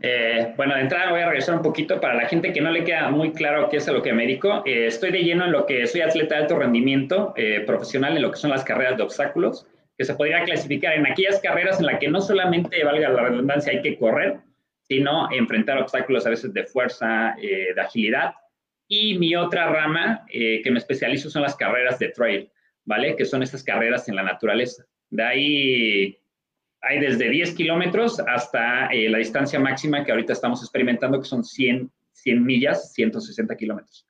Eh, 0.00 0.54
bueno, 0.56 0.76
de 0.76 0.82
entrada 0.82 1.10
voy 1.10 1.22
a 1.22 1.26
regresar 1.26 1.56
un 1.56 1.62
poquito 1.62 2.00
para 2.00 2.14
la 2.14 2.28
gente 2.28 2.52
que 2.52 2.60
no 2.60 2.70
le 2.70 2.84
queda 2.84 3.10
muy 3.10 3.32
claro 3.32 3.68
qué 3.68 3.78
es 3.78 3.88
a 3.88 3.92
lo 3.92 4.00
que 4.00 4.12
me 4.12 4.28
dedico. 4.28 4.62
Eh, 4.64 4.86
estoy 4.86 5.10
de 5.10 5.24
lleno 5.24 5.44
en 5.46 5.50
lo 5.50 5.66
que 5.66 5.88
soy 5.88 6.02
atleta 6.02 6.36
de 6.36 6.42
alto 6.42 6.56
rendimiento 6.56 7.34
eh, 7.36 7.64
profesional 7.66 8.14
en 8.14 8.22
lo 8.22 8.30
que 8.30 8.36
son 8.38 8.50
las 8.50 8.62
carreras 8.62 8.96
de 8.96 9.02
obstáculos, 9.02 9.66
que 10.02 10.06
se 10.06 10.14
podría 10.14 10.44
clasificar 10.44 10.94
en 10.94 11.06
aquellas 11.06 11.40
carreras 11.40 11.78
en 11.80 11.86
las 11.86 11.98
que 11.98 12.08
no 12.08 12.20
solamente, 12.20 12.82
valga 12.84 13.08
la 13.08 13.22
redundancia, 13.22 13.72
hay 13.72 13.82
que 13.82 13.96
correr, 13.98 14.40
sino 14.82 15.30
enfrentar 15.32 15.78
obstáculos 15.78 16.26
a 16.26 16.30
veces 16.30 16.52
de 16.52 16.64
fuerza, 16.64 17.34
de 17.40 17.80
agilidad. 17.80 18.34
Y 18.88 19.16
mi 19.18 19.34
otra 19.36 19.70
rama 19.70 20.24
que 20.28 20.70
me 20.70 20.78
especializo 20.78 21.30
son 21.30 21.42
las 21.42 21.56
carreras 21.56 21.98
de 21.98 22.08
trail. 22.08 22.50
¿vale? 22.84 23.16
Que 23.16 23.24
son 23.24 23.42
estas 23.42 23.62
carreras 23.62 24.08
en 24.08 24.16
la 24.16 24.22
naturaleza. 24.22 24.84
De 25.10 25.22
ahí 25.22 26.18
hay 26.80 27.00
desde 27.00 27.30
10 27.30 27.54
kilómetros 27.54 28.20
hasta 28.20 28.86
eh, 28.86 29.08
la 29.08 29.18
distancia 29.18 29.60
máxima 29.60 30.04
que 30.04 30.12
ahorita 30.12 30.32
estamos 30.32 30.62
experimentando, 30.62 31.20
que 31.20 31.28
son 31.28 31.44
100, 31.44 31.90
100 32.12 32.44
millas, 32.44 32.92
160 32.94 33.56
kilómetros. 33.56 34.06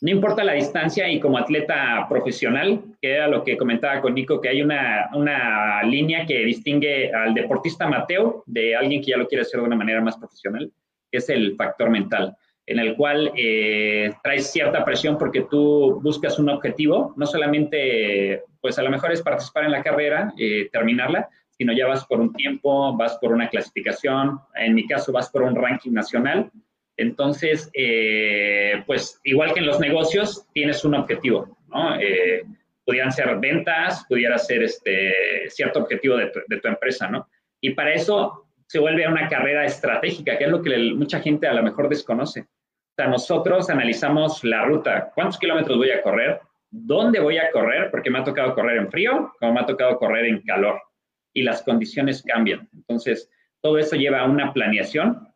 No 0.00 0.10
importa 0.10 0.44
la 0.44 0.54
distancia 0.54 1.08
y 1.08 1.20
como 1.20 1.38
atleta 1.38 2.06
profesional, 2.08 2.82
que 3.00 3.12
era 3.12 3.28
lo 3.28 3.44
que 3.44 3.56
comentaba 3.56 4.00
con 4.00 4.14
Nico, 4.14 4.40
que 4.40 4.48
hay 4.48 4.60
una, 4.60 5.08
una 5.14 5.82
línea 5.84 6.26
que 6.26 6.44
distingue 6.44 7.12
al 7.12 7.32
deportista 7.32 7.86
Mateo 7.86 8.42
de 8.46 8.74
alguien 8.74 9.00
que 9.00 9.12
ya 9.12 9.16
lo 9.16 9.28
quiere 9.28 9.42
hacer 9.42 9.60
de 9.60 9.66
una 9.66 9.76
manera 9.76 10.00
más 10.00 10.16
profesional, 10.16 10.70
que 11.10 11.18
es 11.18 11.28
el 11.28 11.54
factor 11.56 11.90
mental, 11.90 12.36
en 12.66 12.80
el 12.80 12.96
cual 12.96 13.30
eh, 13.36 14.12
traes 14.22 14.50
cierta 14.50 14.84
presión 14.84 15.16
porque 15.16 15.42
tú 15.42 16.00
buscas 16.02 16.38
un 16.38 16.48
objetivo, 16.48 17.14
no 17.16 17.24
solamente, 17.24 18.42
pues 18.60 18.78
a 18.78 18.82
lo 18.82 18.90
mejor 18.90 19.12
es 19.12 19.22
participar 19.22 19.64
en 19.64 19.72
la 19.72 19.82
carrera, 19.82 20.32
eh, 20.36 20.68
terminarla, 20.72 21.28
sino 21.50 21.72
ya 21.72 21.86
vas 21.86 22.04
por 22.06 22.20
un 22.20 22.32
tiempo, 22.32 22.96
vas 22.96 23.16
por 23.18 23.32
una 23.32 23.48
clasificación, 23.48 24.40
en 24.56 24.74
mi 24.74 24.86
caso 24.88 25.12
vas 25.12 25.30
por 25.30 25.42
un 25.42 25.54
ranking 25.54 25.92
nacional. 25.92 26.50
Entonces, 26.96 27.70
eh, 27.74 28.82
pues 28.86 29.20
igual 29.24 29.52
que 29.52 29.60
en 29.60 29.66
los 29.66 29.80
negocios, 29.80 30.46
tienes 30.52 30.84
un 30.84 30.94
objetivo, 30.94 31.58
¿no? 31.68 31.96
Eh, 32.00 32.44
pudieran 32.84 33.12
ser 33.12 33.36
ventas, 33.38 34.04
pudiera 34.08 34.38
ser 34.38 34.62
este, 34.62 35.48
cierto 35.48 35.80
objetivo 35.80 36.16
de 36.16 36.26
tu, 36.28 36.68
empresa, 36.68 37.08
¿no? 37.08 37.28
Y 37.60 37.70
para 37.70 37.94
eso 37.94 38.46
se 38.66 38.78
vuelve 38.78 39.08
una 39.08 39.28
carrera 39.28 39.64
estratégica, 39.64 40.38
que 40.38 40.44
es 40.44 40.50
lo 40.50 40.62
que 40.62 40.76
mucha 40.94 41.20
gente 41.20 41.46
a 41.46 41.54
lo 41.54 41.62
mejor 41.62 41.88
desconoce. 41.88 42.40
O 42.42 42.94
sea, 42.96 43.08
nosotros 43.08 43.70
analizamos 43.70 44.44
la 44.44 44.64
ruta, 44.64 45.10
cuántos 45.14 45.38
kilómetros 45.38 45.78
voy 45.78 45.90
a 45.90 46.02
correr, 46.02 46.40
dónde 46.70 47.20
voy 47.20 47.38
a 47.38 47.50
correr, 47.50 47.90
porque 47.90 48.10
me 48.10 48.18
ha 48.18 48.24
tocado 48.24 48.54
correr 48.54 48.78
en 48.78 48.90
frío, 48.90 49.32
como 49.40 49.54
me 49.54 49.60
ha 49.60 49.66
tocado 49.66 49.98
correr 49.98 50.26
en 50.26 50.42
calor 50.42 50.80
y 51.32 51.42
las 51.42 51.62
condiciones 51.62 52.22
cambian. 52.22 52.68
Entonces, 52.72 53.30
todo 53.60 53.78
eso 53.78 53.96
lleva 53.96 54.20
a 54.20 54.26
una 54.26 54.52
planeación 54.52 55.26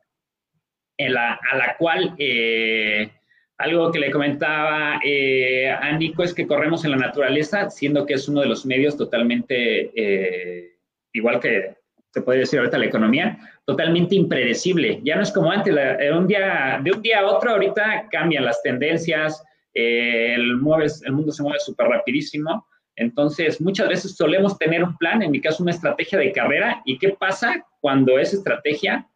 la, 0.99 1.39
a 1.51 1.57
la 1.57 1.77
cual 1.77 2.15
eh, 2.19 3.11
algo 3.59 3.93
que 3.93 3.99
le 3.99 4.11
comentaba 4.11 5.01
eh, 5.05 5.71
a 5.71 5.93
Nico 5.93 6.23
es 6.23 6.35
que 6.35 6.47
corremos 6.47 6.85
en 6.85 6.93
la 6.93 6.97
naturaleza, 6.97 7.71
siendo 7.71 8.07
que 8.07 8.15
es 8.15 8.29
uno 8.29 8.41
de 8.41 8.47
los 8.49 8.67
medios 8.67 8.97
totalmente, 8.97 9.91
eh, 9.95 10.79
igual 11.13 11.41
que 11.41 11.77
se 12.13 12.23
puede 12.23 12.41
decir 12.41 12.59
ahorita 12.59 12.79
la 12.79 12.87
economía, 12.87 13.39
totalmente 13.67 14.15
impredecible. 14.15 15.01
Ya 15.05 15.17
no 15.17 15.23
es 15.23 15.31
como 15.31 15.51
antes, 15.51 15.75
un 16.13 16.27
día, 16.27 16.81
de 16.83 16.91
un 16.91 17.03
día 17.03 17.21
a 17.21 17.27
otro 17.27 17.51
ahorita 17.51 18.09
cambian 18.11 18.45
las 18.45 18.63
tendencias, 18.63 19.45
el, 19.75 20.57
mueves, 20.57 21.03
el 21.05 21.13
mundo 21.13 21.31
se 21.31 21.43
mueve 21.43 21.61
súper 21.61 21.87
rapidísimo 21.87 22.67
entonces, 22.99 23.61
muchas 23.61 23.89
veces 23.89 24.17
solemos 24.17 24.59
tener 24.59 24.83
un 24.83 24.97
plan, 24.97 25.23
en 25.23 25.31
mi 25.31 25.41
caso 25.41 25.63
una 25.63 25.71
estrategia 25.71 26.19
de 26.19 26.33
carrera, 26.33 26.83
¿y 26.85 26.99
qué 26.99 27.11
pasa 27.11 27.65
cuando 27.81 28.19
esa 28.19 28.37
estrategia 28.37 29.09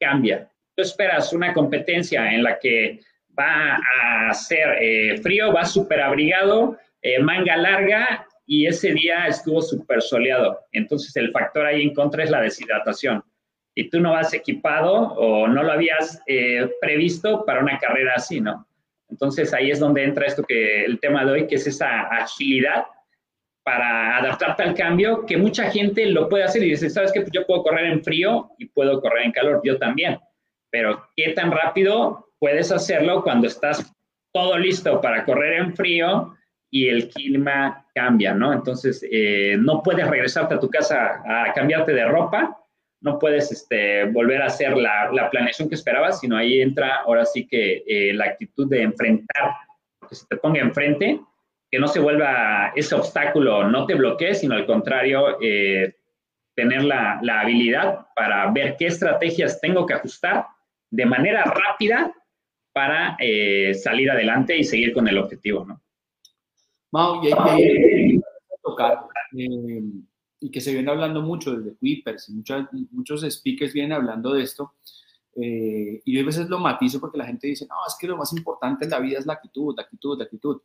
cambia? 0.00 0.50
Tú 0.76 0.82
esperas 0.82 1.32
una 1.32 1.52
competencia 1.52 2.32
en 2.32 2.42
la 2.42 2.58
que 2.58 3.00
va 3.38 3.78
a 4.00 4.32
ser 4.34 4.76
eh, 4.80 5.18
frío, 5.18 5.52
va 5.52 5.64
súper 5.64 6.00
abrigado, 6.00 6.78
eh, 7.02 7.18
manga 7.20 7.56
larga, 7.56 8.26
y 8.46 8.66
ese 8.66 8.92
día 8.92 9.26
estuvo 9.26 9.60
súper 9.60 10.00
soleado. 10.00 10.60
Entonces, 10.72 11.14
el 11.16 11.32
factor 11.32 11.66
ahí 11.66 11.82
en 11.82 11.94
contra 11.94 12.22
es 12.22 12.30
la 12.30 12.40
deshidratación. 12.40 13.22
Y 13.74 13.90
tú 13.90 14.00
no 14.00 14.12
vas 14.12 14.32
equipado 14.32 14.94
o 14.94 15.48
no 15.48 15.62
lo 15.62 15.72
habías 15.72 16.22
eh, 16.26 16.70
previsto 16.80 17.44
para 17.44 17.60
una 17.60 17.78
carrera 17.78 18.14
así, 18.16 18.40
¿no? 18.40 18.66
Entonces, 19.10 19.52
ahí 19.52 19.70
es 19.70 19.80
donde 19.80 20.04
entra 20.04 20.26
esto 20.26 20.42
que 20.42 20.84
el 20.84 20.98
tema 21.00 21.24
de 21.24 21.32
hoy, 21.32 21.46
que 21.46 21.56
es 21.56 21.66
esa 21.66 22.02
agilidad 22.02 22.84
para 23.64 24.18
adaptarte 24.18 24.62
al 24.62 24.74
cambio, 24.74 25.26
que 25.26 25.36
mucha 25.36 25.70
gente 25.70 26.06
lo 26.06 26.28
puede 26.28 26.44
hacer 26.44 26.62
y 26.62 26.70
dice, 26.70 26.88
¿sabes 26.88 27.12
qué? 27.12 27.20
Pues 27.20 27.32
yo 27.32 27.44
puedo 27.46 27.64
correr 27.64 27.86
en 27.86 28.02
frío 28.02 28.50
y 28.58 28.66
puedo 28.66 29.00
correr 29.00 29.26
en 29.26 29.32
calor, 29.32 29.60
yo 29.64 29.76
también. 29.76 30.18
Pero 30.76 31.08
¿qué 31.16 31.30
tan 31.30 31.50
rápido 31.50 32.28
puedes 32.38 32.70
hacerlo 32.70 33.22
cuando 33.22 33.46
estás 33.46 33.90
todo 34.30 34.58
listo 34.58 35.00
para 35.00 35.24
correr 35.24 35.54
en 35.54 35.74
frío 35.74 36.36
y 36.70 36.88
el 36.88 37.08
clima 37.08 37.86
cambia, 37.94 38.34
¿no? 38.34 38.52
Entonces, 38.52 39.02
eh, 39.10 39.56
no 39.58 39.82
puedes 39.82 40.06
regresarte 40.06 40.54
a 40.54 40.60
tu 40.60 40.68
casa 40.68 41.22
a 41.26 41.50
cambiarte 41.54 41.94
de 41.94 42.04
ropa, 42.04 42.58
no 43.00 43.18
puedes 43.18 43.50
este, 43.50 44.04
volver 44.04 44.42
a 44.42 44.48
hacer 44.48 44.76
la, 44.76 45.10
la, 45.12 45.30
planeación 45.30 45.70
que 45.70 45.76
esperabas, 45.76 46.20
sino 46.20 46.36
ahí 46.36 46.60
entra 46.60 46.96
ahora 46.96 47.24
sí 47.24 47.48
que 47.48 47.82
eh, 47.86 48.12
la 48.12 48.26
actitud 48.26 48.68
de 48.68 48.82
enfrentar, 48.82 49.52
que 50.06 50.14
se 50.14 50.26
te 50.26 50.36
ponga 50.36 50.60
enfrente 50.60 51.18
que 51.70 51.78
no 51.78 51.88
se 51.88 52.00
vuelva 52.00 52.72
ese 52.76 52.94
obstáculo, 52.94 53.66
no 53.66 53.86
te 53.86 53.94
bloquee, 53.94 54.34
sino 54.34 54.54
al 54.54 54.66
contrario, 54.66 55.38
eh, 55.40 55.96
tener 56.54 56.84
la, 56.84 57.18
la, 57.22 57.40
habilidad 57.40 58.06
para 58.14 58.50
ver 58.50 58.76
qué 58.78 58.86
estrategias 58.86 59.58
tengo 59.58 59.86
que 59.86 59.94
ajustar 59.94 60.46
de 60.90 61.06
manera 61.06 61.44
rápida 61.44 62.12
para 62.72 63.16
eh, 63.18 63.74
salir 63.74 64.10
adelante 64.10 64.56
y 64.56 64.64
seguir 64.64 64.92
con 64.92 65.08
el 65.08 65.18
objetivo, 65.18 65.64
¿no? 65.64 65.80
Mau, 66.92 67.24
y 67.24 67.32
hay 67.32 68.18
que 68.18 68.20
tocar, 68.62 69.06
eh, 69.36 69.82
y 70.40 70.50
que 70.50 70.60
se 70.60 70.72
viene 70.72 70.90
hablando 70.90 71.22
mucho 71.22 71.56
desde 71.56 71.76
Quippers, 71.78 72.28
y 72.28 72.34
muchas, 72.34 72.68
muchos 72.90 73.22
speakers 73.22 73.72
vienen 73.72 73.92
hablando 73.92 74.32
de 74.34 74.42
esto, 74.42 74.74
eh, 75.36 76.00
y 76.04 76.14
yo 76.14 76.22
a 76.22 76.26
veces 76.26 76.48
lo 76.48 76.58
matizo 76.58 76.98
porque 76.98 77.18
la 77.18 77.26
gente 77.26 77.46
dice, 77.46 77.66
no, 77.66 77.76
es 77.86 77.94
que 77.98 78.06
lo 78.06 78.16
más 78.16 78.32
importante 78.32 78.84
en 78.84 78.90
la 78.90 79.00
vida 79.00 79.18
es 79.18 79.26
la 79.26 79.34
actitud, 79.34 79.74
la 79.76 79.82
actitud, 79.82 80.18
la 80.18 80.24
actitud. 80.24 80.60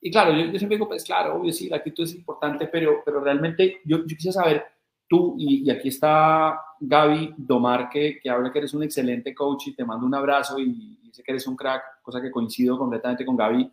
Y 0.00 0.10
claro, 0.10 0.32
yo, 0.32 0.46
siempre 0.58 0.76
digo, 0.76 0.88
pues 0.88 1.04
claro, 1.04 1.36
obvio, 1.36 1.52
sí, 1.52 1.68
la 1.68 1.76
actitud 1.76 2.04
es 2.04 2.14
importante, 2.14 2.66
pero, 2.68 3.02
pero 3.04 3.20
realmente 3.20 3.80
yo, 3.84 3.98
yo 3.98 4.16
quisiera 4.16 4.32
saber, 4.32 4.64
tú, 5.08 5.34
y, 5.38 5.66
y, 5.66 5.70
aquí 5.70 5.88
está 5.88 6.58
Gaby 6.88 7.34
Domar, 7.36 7.88
que, 7.88 8.20
habla 8.28 8.52
que 8.52 8.58
eres 8.58 8.74
un 8.74 8.82
excelente 8.82 9.34
coach 9.34 9.68
y 9.68 9.74
te 9.74 9.84
mando 9.84 10.06
un 10.06 10.14
abrazo 10.14 10.58
y, 10.58 10.98
sé 11.12 11.22
que 11.22 11.32
eres 11.32 11.46
un 11.46 11.56
crack, 11.56 12.02
cosa 12.02 12.20
que 12.20 12.30
coincido 12.30 12.76
completamente 12.76 13.24
con 13.24 13.36
Gaby. 13.36 13.70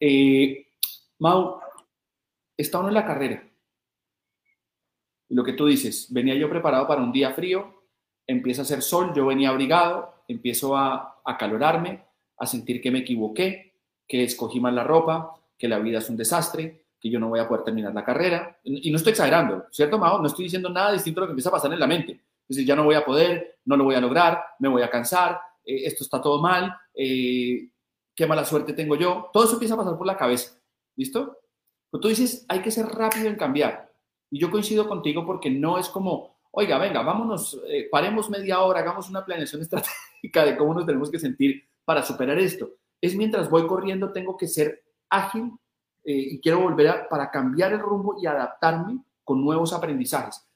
Eh, 0.00 0.66
Mau, 1.18 1.60
está 2.56 2.78
uno 2.78 2.88
en 2.88 2.94
la 2.94 3.04
carrera. 3.04 3.42
Lo 5.30 5.44
que 5.44 5.52
tú 5.52 5.66
dices, 5.66 6.08
venía 6.10 6.34
yo 6.34 6.48
preparado 6.48 6.86
para 6.86 7.02
un 7.02 7.12
día 7.12 7.32
frío, 7.32 7.82
empieza 8.26 8.62
a 8.62 8.64
hacer 8.64 8.82
sol, 8.82 9.12
yo 9.14 9.26
venía 9.26 9.50
abrigado, 9.50 10.22
empiezo 10.28 10.76
a 10.76 11.20
acalorarme, 11.24 12.02
a 12.38 12.46
sentir 12.46 12.80
que 12.80 12.90
me 12.90 13.00
equivoqué, 13.00 13.74
que 14.06 14.24
escogí 14.24 14.60
mal 14.60 14.74
la 14.74 14.84
ropa, 14.84 15.34
que 15.58 15.68
la 15.68 15.78
vida 15.78 15.98
es 15.98 16.08
un 16.08 16.16
desastre, 16.16 16.84
que 17.00 17.10
yo 17.10 17.20
no 17.20 17.28
voy 17.28 17.40
a 17.40 17.48
poder 17.48 17.64
terminar 17.64 17.92
la 17.94 18.04
carrera. 18.04 18.58
Y 18.64 18.90
no 18.90 18.96
estoy 18.96 19.10
exagerando, 19.10 19.66
¿cierto, 19.70 19.98
Mao? 19.98 20.20
No 20.20 20.26
estoy 20.26 20.44
diciendo 20.44 20.70
nada 20.70 20.92
distinto 20.92 21.20
a 21.20 21.22
lo 21.22 21.26
que 21.26 21.32
empieza 21.32 21.50
a 21.50 21.52
pasar 21.52 21.72
en 21.72 21.80
la 21.80 21.86
mente. 21.86 22.20
Es 22.48 22.56
decir, 22.56 22.66
ya 22.66 22.76
no 22.76 22.84
voy 22.84 22.94
a 22.94 23.04
poder, 23.04 23.58
no 23.64 23.76
lo 23.76 23.84
voy 23.84 23.94
a 23.94 24.00
lograr, 24.00 24.42
me 24.58 24.68
voy 24.68 24.82
a 24.82 24.90
cansar, 24.90 25.40
eh, 25.64 25.84
esto 25.84 26.04
está 26.04 26.20
todo 26.20 26.40
mal, 26.40 26.74
eh, 26.94 27.70
qué 28.14 28.26
mala 28.26 28.44
suerte 28.44 28.72
tengo 28.72 28.96
yo. 28.96 29.30
Todo 29.32 29.44
eso 29.44 29.54
empieza 29.54 29.74
a 29.74 29.78
pasar 29.78 29.96
por 29.96 30.06
la 30.06 30.16
cabeza, 30.16 30.58
¿listo? 30.96 31.38
Pero 31.90 32.00
tú 32.00 32.08
dices, 32.08 32.44
hay 32.48 32.60
que 32.60 32.70
ser 32.70 32.86
rápido 32.86 33.28
en 33.28 33.36
cambiar. 33.36 33.92
Y 34.30 34.38
yo 34.38 34.50
coincido 34.50 34.88
contigo 34.88 35.24
porque 35.24 35.50
no 35.50 35.78
es 35.78 35.88
como, 35.88 36.38
oiga, 36.50 36.78
venga, 36.78 37.02
vámonos, 37.02 37.60
eh, 37.68 37.88
paremos 37.90 38.28
media 38.28 38.60
hora, 38.60 38.80
hagamos 38.80 39.08
una 39.08 39.24
planeación 39.24 39.62
estratégica 39.62 40.44
de 40.44 40.56
cómo 40.56 40.74
nos 40.74 40.86
tenemos 40.86 41.10
que 41.10 41.18
sentir 41.18 41.62
para 41.84 42.02
superar 42.02 42.38
esto. 42.38 42.70
Es 43.00 43.14
mientras 43.14 43.48
voy 43.48 43.66
corriendo, 43.66 44.12
tengo 44.12 44.36
que 44.36 44.48
ser 44.48 44.82
ágil 45.08 45.52
eh, 46.04 46.12
y 46.32 46.40
quiero 46.40 46.60
volver 46.60 46.88
a, 46.88 47.08
para 47.08 47.30
cambiar 47.30 47.72
el 47.72 47.80
rumbo 47.80 48.16
y 48.20 48.26
adaptarme 48.26 48.98
con 49.24 49.44
nuevos 49.44 49.72
aprendizajes. 49.72 50.47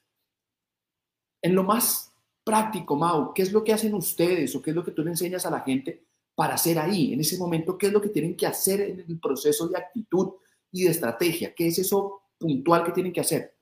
En 1.42 1.54
lo 1.54 1.64
más 1.64 2.14
práctico, 2.44 2.96
Mau, 2.96 3.34
¿qué 3.34 3.42
es 3.42 3.52
lo 3.52 3.62
que 3.62 3.72
hacen 3.72 3.94
ustedes 3.94 4.54
o 4.54 4.62
qué 4.62 4.70
es 4.70 4.76
lo 4.76 4.84
que 4.84 4.92
tú 4.92 5.02
le 5.02 5.10
enseñas 5.10 5.44
a 5.44 5.50
la 5.50 5.60
gente 5.60 6.04
para 6.34 6.54
hacer 6.54 6.78
ahí, 6.78 7.12
en 7.12 7.20
ese 7.20 7.36
momento? 7.36 7.76
¿Qué 7.76 7.86
es 7.86 7.92
lo 7.92 8.00
que 8.00 8.08
tienen 8.08 8.36
que 8.36 8.46
hacer 8.46 8.80
en 8.80 9.04
el 9.06 9.20
proceso 9.20 9.68
de 9.68 9.78
actitud 9.78 10.34
y 10.70 10.84
de 10.84 10.90
estrategia? 10.90 11.52
¿Qué 11.54 11.66
es 11.66 11.78
eso 11.78 12.22
puntual 12.38 12.84
que 12.84 12.92
tienen 12.92 13.12
que 13.12 13.20
hacer? 13.20 13.54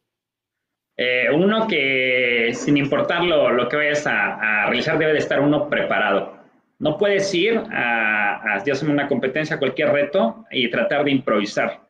Eh, 0.97 1.29
uno 1.35 1.67
que, 1.67 2.53
sin 2.55 2.77
importar 2.77 3.25
lo, 3.25 3.51
lo 3.51 3.69
que 3.69 3.77
vayas 3.77 4.07
a, 4.07 4.35
a 4.35 4.67
realizar, 4.67 4.99
debe 4.99 5.13
de 5.13 5.19
estar 5.19 5.41
uno 5.41 5.69
preparado. 5.69 6.39
No 6.79 6.97
puedes 6.99 7.33
ir 7.35 7.59
a, 7.59 8.55
a 8.55 8.61
sea 8.65 8.89
una 8.89 9.09
competencia, 9.09 9.59
cualquier 9.59 9.93
reto 9.93 10.45
y 10.51 10.71
tratar 10.71 11.05
de 11.05 11.11
improvisar. 11.11 11.90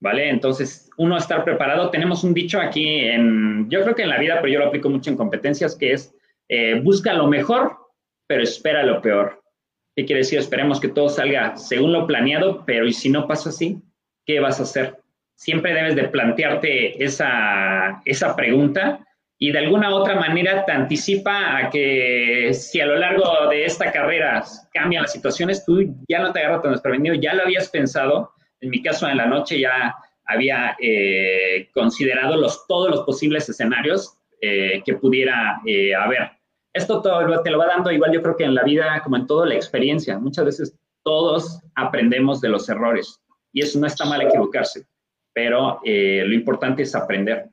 ¿Vale? 0.00 0.28
Entonces, 0.28 0.90
uno 0.98 1.16
estar 1.16 1.44
preparado. 1.44 1.90
Tenemos 1.90 2.22
un 2.22 2.34
dicho 2.34 2.60
aquí 2.60 3.00
en, 3.00 3.68
yo 3.70 3.82
creo 3.82 3.94
que 3.94 4.02
en 4.02 4.10
la 4.10 4.18
vida, 4.18 4.36
pero 4.40 4.52
yo 4.52 4.58
lo 4.58 4.66
aplico 4.66 4.90
mucho 4.90 5.10
en 5.10 5.16
competencias, 5.16 5.74
que 5.74 5.92
es 5.92 6.14
eh, 6.48 6.80
busca 6.80 7.12
lo 7.14 7.26
mejor, 7.26 7.76
pero 8.26 8.42
espera 8.42 8.82
lo 8.82 9.00
peor. 9.00 9.42
¿Qué 9.96 10.04
quiere 10.04 10.20
decir? 10.20 10.38
Esperemos 10.38 10.78
que 10.80 10.88
todo 10.88 11.08
salga 11.08 11.56
según 11.56 11.92
lo 11.92 12.06
planeado, 12.06 12.64
pero 12.66 12.86
¿y 12.86 12.92
si 12.92 13.08
no 13.08 13.26
pasa 13.26 13.48
así? 13.48 13.80
¿Qué 14.26 14.40
vas 14.40 14.60
a 14.60 14.64
hacer? 14.64 14.98
Siempre 15.34 15.72
debes 15.72 15.96
de 15.96 16.08
plantearte 16.08 17.02
esa, 17.02 18.02
esa 18.04 18.36
pregunta 18.36 19.06
y 19.38 19.52
de 19.52 19.58
alguna 19.58 19.94
otra 19.94 20.16
manera 20.16 20.64
te 20.64 20.72
anticipa 20.72 21.58
a 21.58 21.70
que 21.70 22.52
si 22.54 22.80
a 22.80 22.86
lo 22.86 22.96
largo 22.96 23.24
de 23.50 23.64
esta 23.64 23.92
carrera 23.92 24.42
cambian 24.72 25.02
las 25.02 25.12
situaciones, 25.12 25.64
tú 25.64 25.94
ya 26.08 26.20
no 26.20 26.32
te 26.32 26.40
agarras 26.40 26.62
tan 26.62 26.72
desprevenido, 26.72 27.14
ya 27.16 27.34
lo 27.34 27.42
habías 27.42 27.68
pensado. 27.68 28.32
En 28.60 28.70
mi 28.70 28.82
caso, 28.82 29.08
en 29.08 29.16
la 29.16 29.26
noche 29.26 29.60
ya 29.60 29.94
había 30.24 30.76
eh, 30.80 31.68
considerado 31.72 32.36
los, 32.36 32.66
todos 32.66 32.90
los 32.90 33.00
posibles 33.02 33.48
escenarios 33.48 34.18
eh, 34.40 34.82
que 34.84 34.94
pudiera 34.94 35.60
haber. 35.98 36.30
Esto 36.72 37.00
todo 37.00 37.42
te 37.42 37.50
lo 37.50 37.58
va 37.58 37.66
dando 37.66 37.90
igual 37.90 38.12
yo 38.12 38.22
creo 38.22 38.36
que 38.36 38.44
en 38.44 38.54
la 38.54 38.62
vida, 38.62 39.00
como 39.02 39.16
en 39.16 39.26
todo, 39.26 39.46
la 39.46 39.54
experiencia. 39.54 40.18
Muchas 40.18 40.44
veces 40.44 40.76
todos 41.02 41.60
aprendemos 41.74 42.40
de 42.40 42.50
los 42.50 42.68
errores 42.68 43.20
y 43.52 43.62
eso 43.62 43.78
no 43.78 43.86
está 43.86 44.04
mal 44.04 44.20
equivocarse, 44.20 44.84
pero 45.32 45.80
lo 45.82 46.34
importante 46.34 46.82
es 46.82 46.94
aprender. 46.94 47.46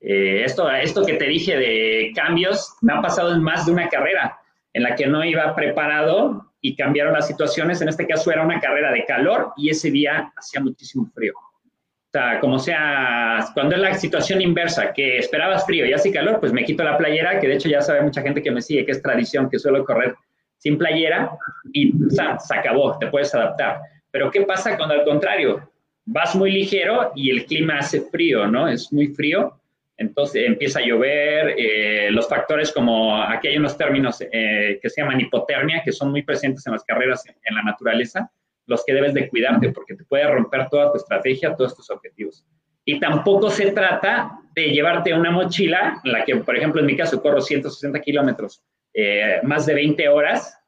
esto, 0.00 0.70
esto 0.70 1.04
que 1.04 1.14
te 1.14 1.26
dije 1.26 1.58
de 1.58 2.12
cambios 2.14 2.74
me 2.80 2.94
ha 2.94 3.02
pasado 3.02 3.34
en 3.34 3.42
más 3.42 3.66
de 3.66 3.72
una 3.72 3.88
carrera 3.88 4.40
en 4.72 4.84
la 4.84 4.94
que 4.94 5.06
no 5.06 5.24
iba 5.24 5.54
preparado 5.54 6.49
y 6.60 6.76
cambiaron 6.76 7.14
las 7.14 7.26
situaciones. 7.26 7.80
En 7.80 7.88
este 7.88 8.06
caso 8.06 8.30
era 8.30 8.44
una 8.44 8.60
carrera 8.60 8.92
de 8.92 9.04
calor 9.04 9.52
y 9.56 9.70
ese 9.70 9.90
día 9.90 10.32
hacía 10.36 10.60
muchísimo 10.60 11.10
frío. 11.14 11.32
O 11.36 12.12
sea, 12.12 12.40
como 12.40 12.58
sea, 12.58 13.46
cuando 13.54 13.76
es 13.76 13.80
la 13.80 13.94
situación 13.94 14.40
inversa, 14.40 14.92
que 14.92 15.18
esperabas 15.18 15.64
frío 15.64 15.86
y 15.86 15.92
hace 15.92 16.10
calor, 16.10 16.40
pues 16.40 16.52
me 16.52 16.64
quito 16.64 16.82
la 16.82 16.98
playera, 16.98 17.38
que 17.38 17.46
de 17.46 17.54
hecho 17.54 17.68
ya 17.68 17.80
sabe 17.80 18.02
mucha 18.02 18.22
gente 18.22 18.42
que 18.42 18.50
me 18.50 18.60
sigue, 18.60 18.84
que 18.84 18.92
es 18.92 19.02
tradición, 19.02 19.48
que 19.48 19.60
suelo 19.60 19.84
correr 19.84 20.16
sin 20.58 20.76
playera 20.76 21.30
y 21.72 21.92
o 22.04 22.10
sea, 22.10 22.38
se 22.38 22.54
acabó, 22.54 22.98
te 22.98 23.06
puedes 23.06 23.34
adaptar. 23.34 23.80
Pero 24.10 24.30
¿qué 24.30 24.42
pasa 24.42 24.76
cuando 24.76 24.94
al 24.94 25.04
contrario? 25.04 25.70
Vas 26.04 26.34
muy 26.34 26.50
ligero 26.50 27.12
y 27.14 27.30
el 27.30 27.46
clima 27.46 27.78
hace 27.78 28.00
frío, 28.00 28.46
¿no? 28.48 28.66
Es 28.66 28.92
muy 28.92 29.08
frío 29.14 29.59
entonces 30.00 30.46
empieza 30.46 30.78
a 30.78 30.82
llover, 30.82 31.54
eh, 31.58 32.08
los 32.10 32.26
factores 32.26 32.72
como, 32.72 33.22
aquí 33.22 33.48
hay 33.48 33.58
unos 33.58 33.76
términos 33.76 34.18
eh, 34.32 34.78
que 34.80 34.88
se 34.88 35.02
llaman 35.02 35.20
hipotermia, 35.20 35.82
que 35.84 35.92
son 35.92 36.10
muy 36.10 36.22
presentes 36.22 36.66
en 36.66 36.72
las 36.72 36.84
carreras 36.84 37.22
en, 37.26 37.54
la 37.54 37.62
naturaleza, 37.62 38.32
los 38.64 38.82
que 38.86 38.94
debes 38.94 39.12
de 39.12 39.28
cuidarte 39.28 39.70
porque 39.72 39.94
te 39.94 40.04
puede 40.04 40.26
romper 40.26 40.70
toda 40.70 40.90
tu 40.90 40.96
estrategia, 40.96 41.54
todos 41.54 41.76
tus 41.76 41.90
objetivos. 41.90 42.46
Y 42.86 42.98
tampoco 42.98 43.50
se 43.50 43.72
trata 43.72 44.40
de 44.54 44.70
llevarte 44.70 45.12
una 45.12 45.30
mochila, 45.30 46.00
en 46.02 46.12
la 46.12 46.24
que, 46.24 46.34
por 46.36 46.56
ejemplo, 46.56 46.80
en 46.80 46.86
mi 46.86 46.96
caso 46.96 47.20
corro 47.20 47.42
160 47.42 48.00
kilómetros, 48.00 48.64
eh, 48.94 49.40
más 49.42 49.66
de 49.66 49.74
20 49.74 50.08
horas, 50.08 50.58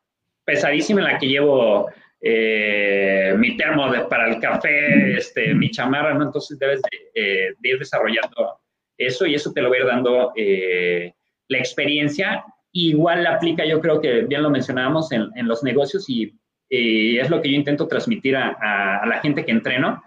pesadísima, 0.44 1.00
en 1.00 1.06
la 1.06 1.18
que 1.18 1.28
llevo 1.28 1.88
mi 2.20 3.56
termo 3.56 3.90
para 4.08 4.28
el 4.28 4.38
café, 4.38 5.16
este, 5.16 5.54
mi 5.54 5.70
chamarra, 5.70 6.14
¿no? 6.14 6.26
Entonces 6.26 6.56
debes 6.56 6.80
de, 6.82 7.56
de 7.58 7.68
ir 7.68 7.78
desarrollando 7.80 8.61
eso 9.06 9.26
y 9.26 9.34
eso 9.34 9.52
te 9.52 9.62
lo 9.62 9.70
va 9.70 9.76
a 9.76 9.78
ir 9.78 9.86
dando 9.86 10.32
eh, 10.36 11.14
la 11.48 11.58
experiencia. 11.58 12.44
Igual 12.72 13.24
la 13.24 13.34
aplica, 13.34 13.64
yo 13.64 13.80
creo 13.80 14.00
que 14.00 14.22
bien 14.22 14.42
lo 14.42 14.50
mencionábamos 14.50 15.12
en, 15.12 15.28
en 15.36 15.46
los 15.46 15.62
negocios 15.62 16.08
y 16.08 16.32
es 16.74 17.28
lo 17.28 17.42
que 17.42 17.50
yo 17.50 17.56
intento 17.56 17.86
transmitir 17.86 18.34
a, 18.34 19.02
a, 19.02 19.06
la 19.06 19.20
gente 19.20 19.44
que 19.44 19.50
entreno. 19.50 20.02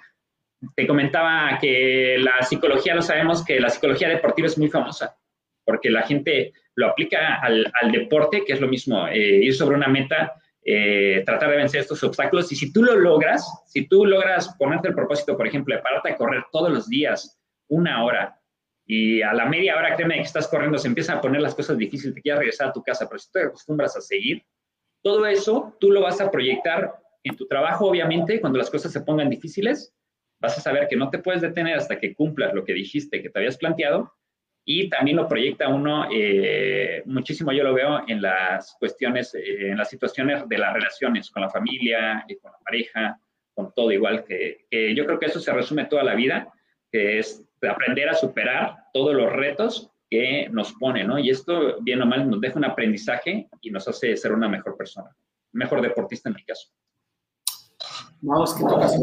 Te 0.76 0.88
comentaba 0.88 1.60
que 1.62 2.18
la 2.18 2.42
psicología, 2.42 2.96
lo 2.96 3.04
sabemos 3.04 3.46
que 3.46 3.60
la 3.60 3.70
psicología 3.70 4.10
deportiva 4.10 4.48
es 4.48 4.58
muy 4.58 4.70
famosa, 4.70 5.16
porque 5.64 5.92
la 5.92 6.02
gente 6.02 6.54
lo 6.76 6.88
aplica 6.88 7.40
al, 7.42 7.92
deporte, 7.92 8.44
que 8.46 8.54
es 8.54 8.62
lo 8.62 8.68
mismo, 8.68 9.08
eh, 9.08 9.44
ir 9.44 9.56
sobre 9.56 9.76
una 9.76 9.88
meta, 9.88 10.34
eh, 10.64 11.24
tratar 11.26 11.52
de 11.52 11.58
vencer 11.58 11.82
estos 11.82 12.04
obstáculos. 12.04 12.52
Y 12.52 12.56
si 12.56 12.72
tú 12.74 12.84
lo 12.84 12.96
logras, 12.96 13.64
si 13.68 13.88
tú 13.88 14.06
logras 14.06 14.56
ponerte 14.58 14.90
el 14.90 14.96
propósito, 14.96 15.38
por 15.38 15.48
ejemplo, 15.48 15.76
de 15.76 15.82
pararte 15.82 16.12
a 16.12 16.18
correr 16.18 16.44
todos 16.52 16.72
los 16.72 16.90
días, 16.90 17.40
una 17.68 18.04
hora, 18.04 18.38
y 18.86 19.22
a 19.22 19.34
la 19.34 19.46
media 19.46 19.76
hora, 19.78 19.96
créeme 19.96 20.16
que 20.16 20.22
estás 20.22 20.48
corriendo, 20.48 20.78
se 20.78 20.88
empiezan 20.88 21.18
a 21.18 21.22
poner 21.22 21.42
las 21.42 21.56
cosas 21.56 21.78
difíciles, 21.78 22.14
te 22.14 22.22
quieres 22.22 22.40
regresar 22.40 22.70
a 22.70 22.74
tu 22.74 22.84
casa, 22.84 23.08
pero 23.08 23.20
si 23.20 23.32
te 23.32 23.42
acostumbras 23.42 23.98
a 23.98 24.02
seguir, 24.02 24.44
todo 25.02 25.26
eso 25.26 25.76
tú 25.80 25.92
lo 25.92 26.02
vas 26.02 26.22
a 26.22 26.30
proyectar 26.30 26.94
en 27.24 27.36
tu 27.36 27.48
trabajo, 27.48 27.88
obviamente, 27.88 28.40
cuando 28.40 28.60
las 28.60 28.70
cosas 28.70 28.92
se 28.92 29.02
pongan 29.02 29.30
difíciles, 29.30 29.94
vas 30.40 30.58
a 30.58 30.62
saber 30.62 30.88
que 30.88 30.96
no 30.96 31.10
te 31.10 31.20
puedes 31.20 31.42
detener 31.42 31.76
hasta 31.78 32.00
que 32.00 32.14
cumplas 32.14 32.54
lo 32.54 32.64
que 32.64 32.74
dijiste 32.74 33.22
que 33.22 33.30
te 33.30 33.40
habías 33.40 33.58
planteado 33.58 34.14
y 34.64 34.90
también 34.90 35.18
lo 35.18 35.28
proyecta 35.28 35.68
uno 35.68 36.08
eh, 36.12 37.04
muchísimo, 37.06 37.52
yo 37.52 37.64
lo 37.64 37.74
veo 37.74 38.04
en 38.08 38.22
las 38.22 38.76
cuestiones, 38.80 39.34
eh, 39.36 39.70
en 39.70 39.78
las 39.78 39.90
situaciones 39.90 40.48
de 40.50 40.58
las 40.58 40.74
relaciones 40.74 41.30
con 41.30 41.44
la 41.44 41.50
familia, 41.50 42.26
y 42.28 42.36
con 42.38 42.52
la 42.52 42.58
pareja, 42.60 43.20
con 43.54 43.72
todo 43.74 43.92
igual, 43.92 44.24
que, 44.24 44.66
que 44.70 44.96
yo 44.96 45.06
creo 45.06 45.20
que 45.20 45.28
eso 45.28 45.40
se 45.40 45.54
resume 45.54 45.86
toda 45.86 46.04
la 46.04 46.16
vida, 46.16 46.52
que 46.92 47.20
es 47.20 47.44
aprender 47.70 48.10
a 48.10 48.16
superar 48.16 48.86
todos 48.94 49.14
los 49.14 49.32
retos 49.32 49.92
que 50.10 50.48
nos 50.50 50.74
pone, 50.74 51.04
¿no? 51.04 51.18
Y 51.20 51.30
esto, 51.30 51.82
bien 51.82 52.02
o 52.02 52.06
mal, 52.06 52.30
nos 52.30 52.40
deja 52.42 52.58
un 52.58 52.66
aprendizaje 52.66 53.50
y 53.62 53.72
nos 53.72 53.88
hace 53.88 54.16
ser 54.16 54.34
una 54.34 54.48
mejor 54.48 54.78
persona, 54.78 55.16
mejor 55.54 55.82
deportista 55.82 56.30
en 56.30 56.36
mi 56.36 56.44
caso. 56.44 56.70
Es 58.44 58.54
que 58.54 58.64
tocas 58.64 58.96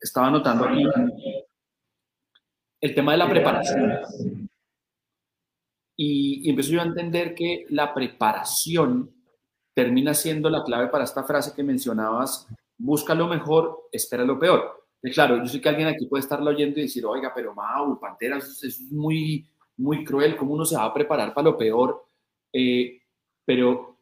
estaba 0.00 0.30
notando 0.30 0.64
aquí 0.64 0.84
el 2.80 2.94
tema 2.94 3.12
de 3.12 3.18
la 3.18 3.28
preparación. 3.28 4.48
Y, 5.96 6.42
y 6.44 6.50
empiezo 6.50 6.72
yo 6.72 6.80
a 6.80 6.84
entender 6.84 7.34
que 7.34 7.66
la 7.68 7.94
preparación 7.94 9.14
termina 9.74 10.14
siendo 10.14 10.50
la 10.50 10.64
clave 10.64 10.88
para 10.88 11.04
esta 11.04 11.22
frase 11.22 11.54
que 11.54 11.62
mencionabas, 11.62 12.48
busca 12.76 13.14
lo 13.14 13.28
mejor, 13.28 13.88
espera 13.92 14.24
lo 14.24 14.38
peor 14.38 14.81
claro, 15.10 15.38
yo 15.38 15.46
sé 15.46 15.60
que 15.60 15.68
alguien 15.68 15.88
aquí 15.88 16.06
puede 16.06 16.22
estarlo 16.22 16.50
oyendo 16.50 16.78
y 16.78 16.82
decir, 16.82 17.04
oiga, 17.04 17.32
pero 17.34 17.54
Mau, 17.54 17.98
Pantera, 17.98 18.38
es 18.38 18.80
muy, 18.90 19.46
muy 19.76 20.04
cruel, 20.04 20.36
¿cómo 20.36 20.54
uno 20.54 20.64
se 20.64 20.76
va 20.76 20.84
a 20.84 20.94
preparar 20.94 21.34
para 21.34 21.50
lo 21.50 21.58
peor? 21.58 22.06
Eh, 22.52 23.00
pero 23.44 23.98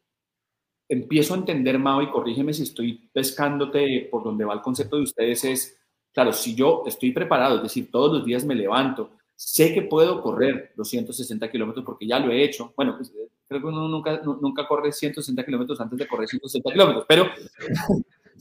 empiezo 0.89 1.35
a 1.35 1.39
entender, 1.39 1.79
Mau, 1.79 2.03
y 2.03 2.11
corrígeme 2.11 2.53
si 2.53 2.65
estoy 2.65 3.09
pescándote 3.13 4.09
por 4.11 4.25
donde 4.25 4.45
va 4.45 4.55
el 4.55 4.61
concepto 4.61 4.97
de 4.97 5.03
ustedes, 5.03 5.45
es, 5.45 5.81
claro, 6.13 6.33
si 6.33 6.55
yo 6.55 6.83
estoy 6.87 7.13
preparado, 7.13 7.57
es 7.57 7.63
decir, 7.63 7.91
todos 7.91 8.19
los 8.19 8.25
días 8.25 8.45
me 8.45 8.55
levanto, 8.55 9.13
sé 9.37 9.73
que 9.73 9.83
puedo 9.83 10.21
correr 10.21 10.73
los 10.77 10.89
160 10.89 11.51
kilómetros 11.51 11.85
porque 11.85 12.07
ya 12.07 12.19
lo 12.19 12.31
he 12.31 12.45
hecho. 12.45 12.75
Bueno, 12.77 12.95
pues, 12.97 13.11
creo 13.49 13.61
que 13.61 13.67
uno 13.67 13.89
nunca, 13.89 14.21
nunca 14.23 14.69
corre 14.69 14.93
160 14.93 15.45
kilómetros 15.47 15.81
antes 15.81 15.99
de 15.99 16.07
correr 16.07 16.29
160 16.29 16.73
kilómetros, 16.73 17.07
pero 17.09 17.27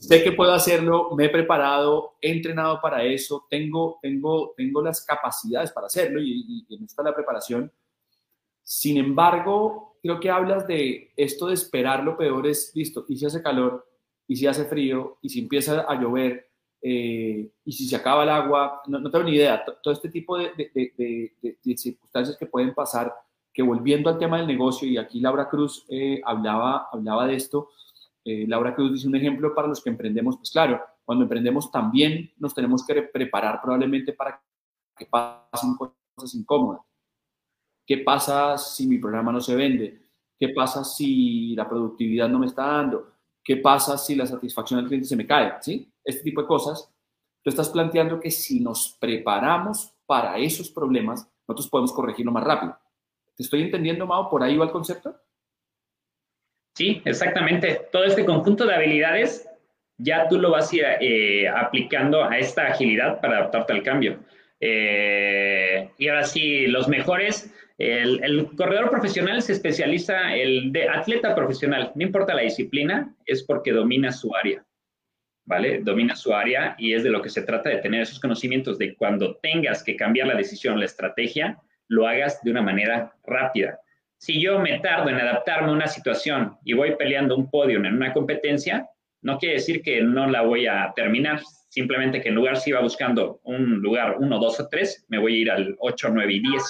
sé 0.00 0.24
que 0.24 0.32
puedo 0.32 0.52
hacerlo, 0.52 1.10
me 1.14 1.26
he 1.26 1.28
preparado, 1.28 2.14
he 2.20 2.32
entrenado 2.32 2.80
para 2.80 3.04
eso, 3.04 3.46
tengo, 3.50 3.98
tengo, 4.00 4.54
tengo 4.56 4.82
las 4.82 5.04
capacidades 5.04 5.70
para 5.70 5.86
hacerlo 5.86 6.20
y, 6.20 6.64
y, 6.68 6.84
está 6.84 7.02
la 7.02 7.14
preparación. 7.14 7.70
Sin 8.62 8.96
embargo, 8.96 9.96
creo 10.02 10.18
que 10.18 10.30
hablas 10.30 10.66
de 10.66 11.12
esto 11.16 11.48
de 11.48 11.54
esperar 11.54 12.02
lo 12.02 12.16
peor 12.16 12.46
es, 12.46 12.72
listo, 12.74 13.04
y 13.08 13.16
si 13.16 13.26
hace 13.26 13.42
calor, 13.42 13.86
y 14.26 14.36
si 14.36 14.46
hace 14.46 14.64
frío, 14.64 15.18
y 15.20 15.28
si 15.28 15.40
empieza 15.40 15.82
a 15.82 16.00
llover, 16.00 16.48
eh, 16.80 17.50
y 17.64 17.72
si 17.72 17.86
se 17.86 17.96
acaba 17.96 18.22
el 18.22 18.30
agua, 18.30 18.80
no, 18.86 19.10
tengo 19.10 19.24
ni 19.24 19.36
idea, 19.36 19.62
todo 19.82 19.92
este 19.92 20.08
tipo 20.08 20.38
de, 20.38 20.52
de, 20.56 21.32
de, 21.62 21.76
circunstancias 21.76 22.38
que 22.38 22.46
pueden 22.46 22.72
pasar, 22.72 23.12
que 23.52 23.62
volviendo 23.62 24.08
al 24.08 24.18
tema 24.18 24.38
del 24.38 24.46
negocio, 24.46 24.88
y 24.88 24.96
aquí 24.96 25.20
Laura 25.20 25.48
Cruz 25.50 25.84
eh, 25.90 26.22
hablaba, 26.24 26.88
hablaba 26.90 27.26
de 27.26 27.34
esto, 27.34 27.68
eh, 28.24 28.44
Laura 28.46 28.74
Cruz 28.74 28.92
dice 28.92 29.08
un 29.08 29.16
ejemplo 29.16 29.54
para 29.54 29.68
los 29.68 29.82
que 29.82 29.90
emprendemos, 29.90 30.36
pues 30.36 30.50
claro, 30.50 30.80
cuando 31.04 31.24
emprendemos 31.24 31.70
también 31.70 32.32
nos 32.38 32.54
tenemos 32.54 32.86
que 32.86 33.02
preparar 33.02 33.60
probablemente 33.60 34.12
para 34.12 34.42
que 34.96 35.06
pasen 35.06 35.74
cosas 35.76 36.34
incómodas. 36.34 36.82
¿Qué 37.86 37.98
pasa 37.98 38.56
si 38.58 38.86
mi 38.86 38.98
programa 38.98 39.32
no 39.32 39.40
se 39.40 39.56
vende? 39.56 40.00
¿Qué 40.38 40.50
pasa 40.50 40.84
si 40.84 41.54
la 41.56 41.68
productividad 41.68 42.28
no 42.28 42.38
me 42.38 42.46
está 42.46 42.66
dando? 42.66 43.12
¿Qué 43.42 43.56
pasa 43.56 43.98
si 43.98 44.14
la 44.14 44.26
satisfacción 44.26 44.78
del 44.78 44.86
cliente 44.86 45.08
se 45.08 45.16
me 45.16 45.26
cae? 45.26 45.54
¿Sí? 45.60 45.92
Este 46.04 46.22
tipo 46.22 46.42
de 46.42 46.46
cosas. 46.46 46.88
Tú 47.42 47.50
estás 47.50 47.70
planteando 47.70 48.20
que 48.20 48.30
si 48.30 48.60
nos 48.60 48.96
preparamos 49.00 49.92
para 50.06 50.38
esos 50.38 50.70
problemas, 50.70 51.28
nosotros 51.48 51.68
podemos 51.68 51.92
corregirlo 51.92 52.32
más 52.32 52.44
rápido. 52.44 52.76
¿Te 53.34 53.42
estoy 53.42 53.62
entendiendo, 53.62 54.06
Mao? 54.06 54.28
¿Por 54.28 54.42
ahí 54.42 54.56
va 54.56 54.66
el 54.66 54.70
concepto? 54.70 55.16
Sí, 56.74 57.02
exactamente. 57.04 57.82
Todo 57.92 58.04
este 58.04 58.24
conjunto 58.24 58.66
de 58.66 58.74
habilidades 58.74 59.48
ya 59.98 60.28
tú 60.28 60.38
lo 60.38 60.50
vas 60.50 60.72
a 60.72 60.76
ir 60.76 60.84
eh, 61.00 61.48
aplicando 61.48 62.24
a 62.24 62.38
esta 62.38 62.68
agilidad 62.68 63.20
para 63.20 63.38
adaptarte 63.38 63.72
al 63.72 63.82
cambio. 63.82 64.18
Eh, 64.60 65.90
y 65.98 66.08
ahora 66.08 66.24
sí, 66.24 66.66
los 66.66 66.88
mejores, 66.88 67.52
el, 67.78 68.48
corredor 68.56 68.90
profesional 68.90 69.42
se 69.42 69.52
especializa, 69.52 70.34
el 70.34 70.72
de 70.72 70.88
atleta 70.88 71.34
profesional, 71.34 71.92
no 71.94 72.02
importa 72.02 72.34
la 72.34 72.42
disciplina, 72.42 73.14
es 73.26 73.42
porque 73.42 73.72
domina 73.72 74.12
su 74.12 74.34
área, 74.34 74.64
¿vale? 75.46 75.80
Domina 75.82 76.14
su 76.14 76.34
área 76.34 76.74
y 76.78 76.94
es 76.94 77.02
de 77.02 77.10
lo 77.10 77.22
que 77.22 77.30
se 77.30 77.42
trata 77.42 77.70
de 77.70 77.78
tener 77.78 78.02
esos 78.02 78.20
conocimientos 78.20 78.78
de 78.78 78.94
cuando 78.94 79.36
tengas 79.36 79.82
que 79.82 79.96
cambiar 79.96 80.28
la 80.28 80.34
decisión, 80.34 80.78
la 80.78 80.86
estrategia, 80.86 81.58
lo 81.88 82.06
hagas 82.06 82.42
de 82.42 82.50
una 82.50 82.62
manera 82.62 83.14
rápida 83.24 83.80
si 84.20 84.38
yo 84.38 84.58
me 84.58 84.78
tardo 84.80 85.08
en 85.08 85.16
adaptarme 85.16 85.70
a 85.70 85.72
una 85.72 85.86
situación 85.86 86.58
y 86.62 86.74
voy 86.74 86.94
peleando 86.96 87.34
un 87.34 87.50
podio 87.50 87.78
en 87.78 87.86
una 87.86 88.12
competencia, 88.12 88.86
no 89.22 89.38
quiere 89.38 89.54
decir 89.54 89.80
que 89.80 90.02
no 90.02 90.26
la 90.26 90.42
voy 90.42 90.66
a 90.66 90.92
terminar, 90.94 91.40
simplemente 91.70 92.20
que 92.20 92.28
en 92.28 92.34
lugar 92.34 92.58
si 92.58 92.68
iba 92.68 92.80
buscando 92.80 93.40
un 93.44 93.80
lugar 93.80 94.16
1, 94.18 94.38
2 94.38 94.60
o 94.60 94.68
3, 94.68 95.06
me 95.08 95.18
voy 95.18 95.36
a 95.36 95.38
ir 95.38 95.50
al 95.50 95.74
8, 95.78 96.10
9 96.12 96.34
y 96.34 96.40
10. 96.40 96.62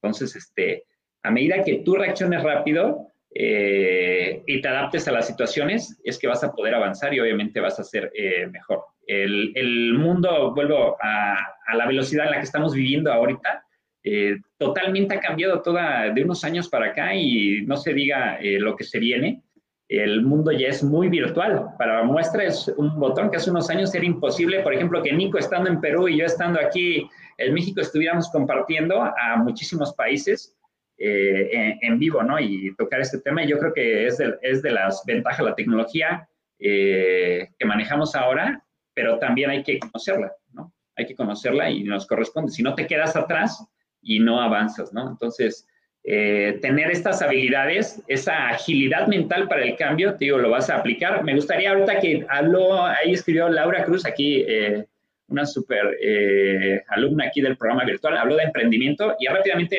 Entonces, 0.00 0.34
este, 0.34 0.84
a 1.22 1.30
medida 1.30 1.62
que 1.62 1.82
tú 1.84 1.94
reacciones 1.94 2.42
rápido 2.42 3.06
eh, 3.34 4.42
y 4.46 4.62
te 4.62 4.68
adaptes 4.68 5.06
a 5.08 5.12
las 5.12 5.26
situaciones, 5.26 6.00
es 6.04 6.18
que 6.18 6.26
vas 6.26 6.42
a 6.42 6.52
poder 6.52 6.74
avanzar 6.74 7.12
y 7.12 7.20
obviamente 7.20 7.60
vas 7.60 7.78
a 7.80 7.84
ser 7.84 8.10
eh, 8.14 8.46
mejor. 8.46 8.82
El, 9.06 9.92
mundo, 9.98 10.54
vuelvo 10.54 10.96
a, 11.02 11.36
a, 11.66 11.76
la 11.76 11.86
velocidad 11.86 12.24
en 12.24 12.30
la 12.30 12.38
que 12.38 12.44
estamos 12.44 12.74
viviendo 12.74 13.12
ahorita, 13.12 13.62
eh, 14.04 14.40
totalmente 14.58 15.14
ha 15.14 15.20
cambiado 15.20 15.62
toda 15.62 16.10
de 16.10 16.24
unos 16.24 16.42
años 16.42 16.68
para 16.68 16.86
acá 16.86 17.14
y 17.14 17.62
no 17.66 17.76
se 17.76 17.94
diga 17.94 18.36
eh, 18.40 18.58
lo 18.58 18.74
que 18.74 18.84
se 18.84 18.98
viene. 18.98 19.42
El 19.88 20.22
mundo 20.22 20.50
ya 20.50 20.68
es 20.68 20.82
muy 20.82 21.08
virtual. 21.08 21.68
Para 21.78 22.02
muestra 22.02 22.44
es 22.44 22.66
un 22.76 22.98
botón 22.98 23.30
que 23.30 23.36
hace 23.36 23.50
unos 23.50 23.70
años 23.70 23.94
era 23.94 24.04
imposible, 24.04 24.60
por 24.60 24.74
ejemplo, 24.74 25.02
que 25.02 25.12
Nico 25.12 25.38
estando 25.38 25.68
en 25.68 25.80
Perú 25.80 26.08
y 26.08 26.18
yo 26.18 26.24
estando 26.24 26.58
aquí 26.58 27.06
en 27.38 27.54
México 27.54 27.80
estuviéramos 27.80 28.30
compartiendo 28.30 29.02
a 29.02 29.36
muchísimos 29.36 29.94
países 29.94 30.56
eh, 30.98 31.50
en, 31.52 31.78
en, 31.82 31.98
vivo, 31.98 32.22
¿no? 32.22 32.40
Y 32.40 32.74
tocar 32.76 33.00
este 33.00 33.20
tema. 33.20 33.44
Yo 33.44 33.58
creo 33.58 33.72
que 33.72 34.06
es 34.06 34.18
de, 34.18 34.34
es 34.42 34.62
de 34.62 34.70
las 34.70 35.02
ventajas 35.06 35.38
de 35.38 35.44
la 35.44 35.54
tecnología 35.54 36.28
que 36.58 37.48
manejamos 37.64 38.14
ahora, 38.14 38.64
pero 38.94 39.18
también 39.18 39.50
hay 39.50 39.64
que 39.64 39.80
conocerla, 39.80 40.32
¿no? 40.52 40.72
Hay 40.94 41.06
que 41.06 41.16
conocerla 41.16 41.68
y 41.68 41.82
nos 41.82 42.06
corresponde. 42.06 42.52
Si 42.52 42.62
no 42.62 42.76
te 42.76 42.86
quedas 42.86 43.16
atrás, 43.16 43.66
y 44.02 44.18
no 44.18 44.40
avanzas, 44.40 44.92
¿no? 44.92 45.08
Entonces, 45.08 45.66
eh, 46.04 46.58
tener 46.60 46.90
estas 46.90 47.22
habilidades, 47.22 48.02
esa 48.08 48.48
agilidad 48.48 49.06
mental 49.06 49.46
para 49.46 49.62
el 49.62 49.76
cambio, 49.76 50.16
te 50.16 50.24
digo, 50.24 50.38
lo 50.38 50.50
vas 50.50 50.68
a 50.68 50.78
aplicar. 50.78 51.22
Me 51.22 51.34
gustaría 51.34 51.70
ahorita 51.70 52.00
que 52.00 52.26
habló, 52.28 52.84
ahí 52.84 53.12
escribió 53.12 53.48
Laura 53.48 53.84
Cruz, 53.84 54.04
aquí 54.04 54.44
eh, 54.46 54.84
una 55.28 55.46
súper 55.46 55.96
eh, 56.02 56.82
alumna 56.88 57.26
aquí 57.26 57.40
del 57.40 57.56
programa 57.56 57.84
virtual, 57.84 58.16
habló 58.16 58.36
de 58.36 58.42
emprendimiento 58.42 59.14
y 59.20 59.28
rápidamente, 59.28 59.78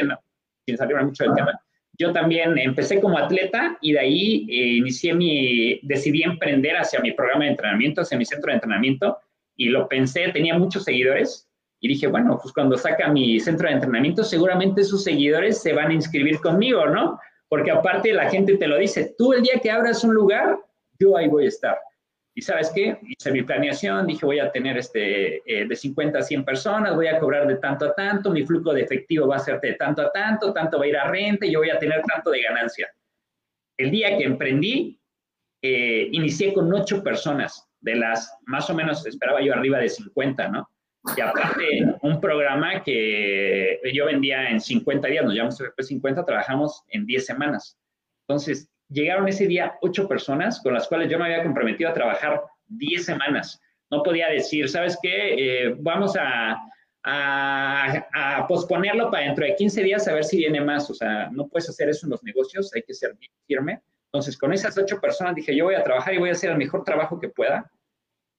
sin 0.65 0.77
salir 0.77 0.95
mucho 0.95 1.25
del 1.25 1.35
tema, 1.35 1.59
yo 1.99 2.13
también 2.13 2.57
empecé 2.57 3.01
como 3.01 3.19
atleta 3.19 3.77
y 3.81 3.91
de 3.91 3.99
ahí 3.99 4.47
inicié 4.77 5.13
mi, 5.13 5.79
decidí 5.83 6.23
emprender 6.23 6.77
hacia 6.77 7.01
mi 7.01 7.11
programa 7.11 7.43
de 7.43 7.51
entrenamiento, 7.51 8.01
hacia 8.01 8.17
mi 8.17 8.25
centro 8.25 8.49
de 8.49 8.55
entrenamiento 8.55 9.19
y 9.55 9.69
lo 9.69 9.87
pensé, 9.87 10.29
tenía 10.29 10.57
muchos 10.57 10.85
seguidores, 10.85 11.47
y 11.83 11.89
dije, 11.89 12.07
bueno, 12.07 12.39
pues 12.41 12.53
cuando 12.53 12.77
saca 12.77 13.09
mi 13.09 13.41
centro 13.41 13.67
de 13.67 13.73
entrenamiento, 13.73 14.23
seguramente 14.23 14.85
sus 14.85 15.03
seguidores 15.03 15.61
se 15.61 15.73
van 15.73 15.91
a 15.91 15.93
inscribir 15.93 16.39
conmigo, 16.39 16.85
¿no? 16.85 17.19
Porque 17.49 17.71
aparte 17.71 18.13
la 18.13 18.29
gente 18.29 18.55
te 18.55 18.67
lo 18.67 18.77
dice, 18.77 19.13
tú 19.17 19.33
el 19.33 19.41
día 19.41 19.59
que 19.61 19.69
abras 19.69 20.01
un 20.05 20.13
lugar, 20.13 20.57
yo 20.97 21.17
ahí 21.17 21.27
voy 21.27 21.43
a 21.43 21.49
estar. 21.49 21.77
Y 22.33 22.41
sabes 22.41 22.71
qué, 22.73 22.97
hice 23.05 23.33
mi 23.33 23.43
planeación, 23.43 24.07
dije 24.07 24.25
voy 24.25 24.39
a 24.39 24.49
tener 24.49 24.77
este, 24.77 25.41
eh, 25.45 25.67
de 25.67 25.75
50 25.75 26.19
a 26.19 26.21
100 26.21 26.45
personas, 26.45 26.95
voy 26.95 27.07
a 27.07 27.19
cobrar 27.19 27.45
de 27.47 27.57
tanto 27.57 27.83
a 27.83 27.93
tanto, 27.93 28.31
mi 28.31 28.45
flujo 28.45 28.73
de 28.73 28.83
efectivo 28.83 29.27
va 29.27 29.35
a 29.35 29.39
ser 29.39 29.59
de 29.59 29.73
tanto 29.73 30.03
a 30.03 30.11
tanto, 30.13 30.53
tanto 30.53 30.79
va 30.79 30.85
a 30.85 30.87
ir 30.87 30.95
a 30.95 31.11
renta 31.11 31.45
y 31.45 31.51
yo 31.51 31.59
voy 31.59 31.69
a 31.69 31.79
tener 31.79 32.01
tanto 32.03 32.31
de 32.31 32.43
ganancia. 32.43 32.87
El 33.77 33.91
día 33.91 34.17
que 34.17 34.23
emprendí, 34.23 34.97
eh, 35.61 36.07
inicié 36.13 36.53
con 36.53 36.73
ocho 36.73 37.03
personas, 37.03 37.67
de 37.81 37.97
las 37.97 38.37
más 38.45 38.69
o 38.69 38.73
menos 38.73 39.05
esperaba 39.05 39.41
yo 39.41 39.53
arriba 39.53 39.79
de 39.79 39.89
50, 39.89 40.47
¿no? 40.47 40.69
Y 41.17 41.21
aparte, 41.21 41.65
un 42.01 42.21
programa 42.21 42.81
que 42.81 43.79
yo 43.93 44.05
vendía 44.05 44.49
en 44.49 44.61
50 44.61 45.07
días, 45.09 45.25
nos 45.25 45.33
llamamos 45.33 45.59
FP 45.59 45.83
50, 45.83 46.25
trabajamos 46.25 46.83
en 46.89 47.05
10 47.05 47.25
semanas. 47.25 47.77
Entonces, 48.27 48.69
llegaron 48.89 49.27
ese 49.27 49.47
día 49.47 49.75
ocho 49.81 50.07
personas 50.07 50.61
con 50.61 50.73
las 50.73 50.87
cuales 50.87 51.09
yo 51.09 51.19
me 51.19 51.25
había 51.25 51.43
comprometido 51.43 51.89
a 51.89 51.93
trabajar 51.93 52.41
10 52.67 53.05
semanas. 53.05 53.59
No 53.91 54.01
podía 54.01 54.29
decir, 54.29 54.69
¿sabes 54.69 54.97
qué? 55.01 55.65
Eh, 55.65 55.75
vamos 55.79 56.15
a, 56.17 56.57
posponerlo 58.47 59.11
para 59.11 59.25
dentro 59.25 59.45
de 59.45 59.55
15 59.55 59.83
días 59.83 60.07
a 60.07 60.13
ver 60.13 60.23
si 60.23 60.37
viene 60.37 60.61
más. 60.61 60.89
O 60.89 60.93
sea, 60.93 61.29
no 61.31 61.49
puedes 61.49 61.67
hacer 61.67 61.89
eso 61.89 62.05
en 62.05 62.11
los 62.11 62.23
negocios, 62.23 62.71
hay 62.73 62.81
que 62.83 62.93
ser 62.93 63.13
firme. 63.45 63.81
Entonces, 64.05 64.37
con 64.37 64.53
esas 64.53 64.77
ocho 64.77 65.01
personas 65.01 65.35
dije, 65.35 65.53
yo 65.53 65.65
voy 65.65 65.75
a 65.75 65.83
trabajar 65.83 66.13
y 66.13 66.17
voy 66.17 66.29
a 66.29 66.31
hacer 66.31 66.51
el 66.51 66.57
mejor 66.57 66.85
trabajo 66.85 67.19
que 67.19 67.27
pueda 67.27 67.69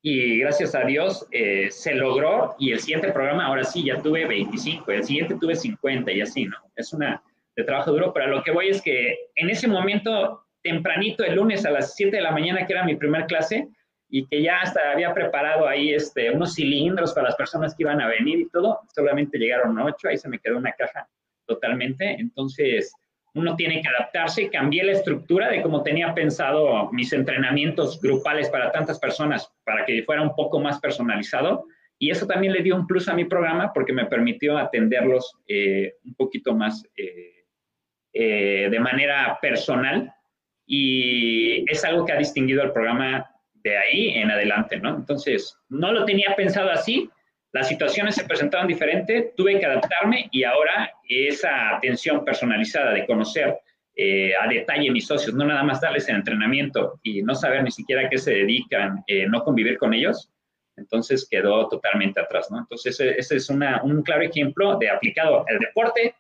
y 0.06 0.38
gracias 0.40 0.74
a 0.74 0.84
Dios 0.84 1.26
eh, 1.30 1.70
se 1.70 1.94
logró 1.94 2.54
y 2.58 2.72
el 2.72 2.80
siguiente 2.80 3.10
programa 3.10 3.46
ahora 3.46 3.64
sí 3.64 3.82
ya 3.86 4.02
tuve 4.02 4.26
25, 4.26 4.92
el 4.92 5.02
siguiente 5.02 5.34
tuve 5.40 5.56
50 5.56 6.12
y 6.12 6.20
así, 6.20 6.44
¿no? 6.44 6.58
Es 6.76 6.92
una 6.92 7.22
de 7.56 7.64
trabajo 7.64 7.90
duro, 7.90 8.12
pero 8.12 8.26
lo 8.26 8.42
que 8.42 8.50
voy 8.50 8.68
es 8.68 8.82
que 8.82 9.16
en 9.34 9.48
ese 9.48 9.66
momento, 9.66 10.44
tempranito, 10.62 11.24
el 11.24 11.36
lunes 11.36 11.64
a 11.64 11.70
las 11.70 11.96
7 11.96 12.14
de 12.14 12.22
la 12.22 12.32
mañana, 12.32 12.66
que 12.66 12.74
era 12.74 12.84
mi 12.84 12.96
primer 12.96 13.24
clase, 13.24 13.66
y 14.10 14.26
que 14.26 14.42
ya 14.42 14.60
hasta 14.60 14.92
había 14.92 15.14
preparado 15.14 15.66
ahí 15.66 15.94
este, 15.94 16.30
unos 16.30 16.54
cilindros 16.54 17.14
para 17.14 17.28
las 17.28 17.36
personas 17.36 17.74
que 17.74 17.84
iban 17.84 18.02
a 18.02 18.08
venir 18.08 18.40
y 18.40 18.50
todo, 18.50 18.80
solamente 18.94 19.38
llegaron 19.38 19.78
ocho, 19.78 20.08
ahí 20.08 20.18
se 20.18 20.28
me 20.28 20.38
quedó 20.38 20.58
una 20.58 20.72
caja 20.72 21.08
totalmente, 21.46 22.10
entonces 22.20 22.92
uno 23.34 23.56
tiene 23.56 23.82
que 23.82 23.88
adaptarse. 23.88 24.48
Cambié 24.48 24.84
la 24.84 24.92
estructura 24.92 25.50
de 25.50 25.62
cómo 25.62 25.82
tenía 25.82 26.14
pensado 26.14 26.90
mis 26.92 27.12
entrenamientos 27.12 28.00
grupales 28.00 28.48
para 28.48 28.70
tantas 28.70 28.98
personas, 28.98 29.52
para 29.64 29.84
que 29.84 30.02
fuera 30.04 30.22
un 30.22 30.34
poco 30.34 30.60
más 30.60 30.80
personalizado. 30.80 31.66
Y 31.98 32.10
eso 32.10 32.26
también 32.26 32.52
le 32.52 32.62
dio 32.62 32.76
un 32.76 32.86
plus 32.86 33.08
a 33.08 33.14
mi 33.14 33.24
programa 33.24 33.72
porque 33.72 33.92
me 33.92 34.06
permitió 34.06 34.56
atenderlos 34.56 35.36
eh, 35.48 35.94
un 36.04 36.14
poquito 36.14 36.54
más 36.54 36.84
eh, 36.96 37.44
eh, 38.12 38.68
de 38.70 38.80
manera 38.80 39.38
personal. 39.42 40.12
Y 40.66 41.70
es 41.70 41.84
algo 41.84 42.04
que 42.04 42.12
ha 42.12 42.18
distinguido 42.18 42.62
el 42.62 42.72
programa 42.72 43.28
de 43.54 43.76
ahí 43.76 44.08
en 44.10 44.30
adelante, 44.30 44.78
¿no? 44.78 44.96
Entonces, 44.96 45.58
no 45.68 45.92
lo 45.92 46.04
tenía 46.04 46.34
pensado 46.36 46.70
así, 46.70 47.10
las 47.54 47.68
situaciones 47.68 48.16
se 48.16 48.24
presentaban 48.24 48.66
diferente, 48.66 49.32
tuve 49.36 49.60
que 49.60 49.64
adaptarme 49.64 50.28
y 50.32 50.42
ahora 50.42 50.92
esa 51.08 51.76
atención 51.76 52.24
personalizada 52.24 52.92
de 52.92 53.06
conocer 53.06 53.56
eh, 53.94 54.32
a 54.34 54.48
detalle 54.48 54.90
mis 54.90 55.06
socios, 55.06 55.36
no 55.36 55.44
nada 55.44 55.62
más 55.62 55.80
darles 55.80 56.08
el 56.08 56.16
entrenamiento 56.16 56.98
y 57.04 57.22
no 57.22 57.36
saber 57.36 57.62
ni 57.62 57.70
siquiera 57.70 58.10
qué 58.10 58.18
se 58.18 58.32
dedican, 58.32 59.04
eh, 59.06 59.28
no 59.28 59.44
convivir 59.44 59.78
con 59.78 59.94
ellos, 59.94 60.32
entonces 60.76 61.28
quedó 61.30 61.68
totalmente 61.68 62.18
atrás, 62.18 62.50
¿no? 62.50 62.58
Entonces 62.58 62.98
ese, 62.98 63.36
es 63.36 63.48
un 63.48 64.02
claro 64.02 64.22
ejemplo 64.22 64.76
de 64.78 64.90
aplicado 64.90 65.44
el 65.46 65.60
deporte 65.60 66.16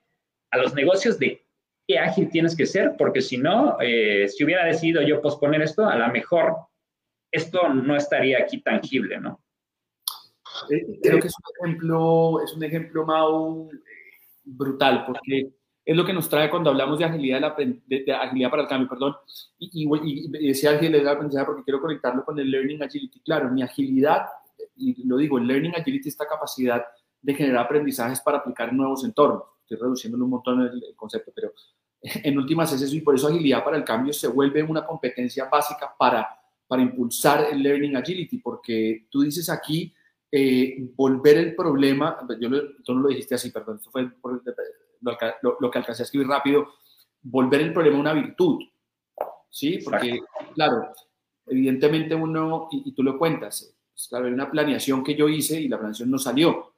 a 0.52 0.58
los 0.58 0.72
negocios 0.72 1.18
de 1.18 1.42
qué 1.88 1.98
ágil 1.98 2.30
tienes 2.30 2.56
que 2.56 2.64
ser, 2.64 2.92
porque 2.96 3.20
si 3.20 3.38
no, 3.38 3.76
eh, 3.80 4.28
si 4.28 4.44
hubiera 4.44 4.64
decidido 4.64 5.02
yo 5.02 5.20
posponer 5.20 5.62
esto, 5.62 5.84
a 5.84 5.96
lo 5.96 6.08
mejor 6.12 6.54
esto 7.32 7.70
no 7.70 7.96
estaría 7.96 8.38
aquí 8.38 8.62
tangible, 8.62 9.18
¿no? 9.18 9.43
Eh, 10.70 11.00
creo 11.02 11.20
que 11.20 11.28
es 11.28 11.34
un 11.34 11.66
ejemplo, 11.66 12.40
es 12.42 12.52
un 12.54 12.64
ejemplo 12.64 13.04
Mau, 13.04 13.70
brutal, 14.44 15.04
porque 15.06 15.52
es 15.84 15.96
lo 15.96 16.04
que 16.04 16.12
nos 16.12 16.28
trae 16.28 16.50
cuando 16.50 16.70
hablamos 16.70 16.98
de 16.98 17.04
agilidad, 17.04 17.56
de, 17.56 18.12
agilidad 18.12 18.50
para 18.50 18.62
el 18.62 18.68
cambio, 18.68 18.88
perdón, 18.88 19.16
y, 19.58 19.86
y, 19.86 20.48
decía 20.48 20.70
agilidad 20.70 20.98
del 20.98 21.08
aprendizaje 21.08 21.46
porque 21.46 21.64
quiero 21.64 21.80
conectarlo 21.80 22.24
con 22.24 22.38
el 22.38 22.50
Learning 22.50 22.82
Agility. 22.82 23.20
Claro, 23.20 23.50
mi 23.50 23.62
agilidad, 23.62 24.26
y 24.76 25.06
lo 25.06 25.16
digo, 25.16 25.38
el 25.38 25.46
Learning 25.46 25.74
Agility, 25.76 26.08
esta 26.08 26.26
capacidad 26.26 26.84
de 27.20 27.34
generar 27.34 27.64
aprendizajes 27.64 28.20
para 28.20 28.38
aplicar 28.38 28.72
nuevos 28.72 29.04
entornos. 29.04 29.44
Estoy 29.62 29.78
reduciendo 29.78 30.22
un 30.22 30.30
montón 30.30 30.60
el, 30.60 30.84
el 30.84 30.96
concepto, 30.96 31.32
pero 31.34 31.52
en 32.00 32.38
últimas 32.38 32.72
es 32.72 32.82
eso, 32.82 32.94
y 32.94 33.00
por 33.00 33.14
eso 33.14 33.28
agilidad 33.28 33.64
para 33.64 33.76
el 33.76 33.84
cambio 33.84 34.12
se 34.12 34.28
vuelve 34.28 34.62
una 34.62 34.86
competencia 34.86 35.46
básica 35.50 35.94
para, 35.98 36.28
para 36.66 36.82
impulsar 36.82 37.46
el 37.50 37.62
Learning 37.62 37.96
Agility, 37.96 38.38
porque 38.38 39.06
tú 39.10 39.22
dices 39.22 39.50
aquí, 39.50 39.92
eh, 40.36 40.90
volver 40.96 41.36
el 41.36 41.54
problema, 41.54 42.18
yo 42.40 42.50
tú 42.82 42.92
no 42.92 43.02
lo 43.02 43.08
dijiste 43.08 43.36
así, 43.36 43.52
perdón, 43.52 43.76
esto 43.76 43.88
fue 43.92 44.10
lo, 45.00 45.70
que 45.70 45.78
alcancé 45.78 46.02
a 46.02 46.06
escribir 46.06 46.26
rápido, 46.26 46.72
volver 47.22 47.60
el 47.60 47.72
problema 47.72 48.00
una 48.00 48.12
virtud, 48.12 48.58
¿sí? 49.48 49.78
Porque, 49.84 50.18
claro, 50.52 50.88
evidentemente 51.46 52.16
uno, 52.16 52.66
y, 52.72 52.90
tú 52.90 53.04
lo 53.04 53.16
cuentas, 53.16 53.76
pues, 53.92 54.08
claro, 54.08 54.26
hay 54.26 54.32
una 54.32 54.50
planeación 54.50 55.04
que 55.04 55.14
yo 55.14 55.28
hice 55.28 55.60
y 55.60 55.68
la 55.68 55.78
planeación 55.78 56.10
no 56.10 56.18
salió. 56.18 56.72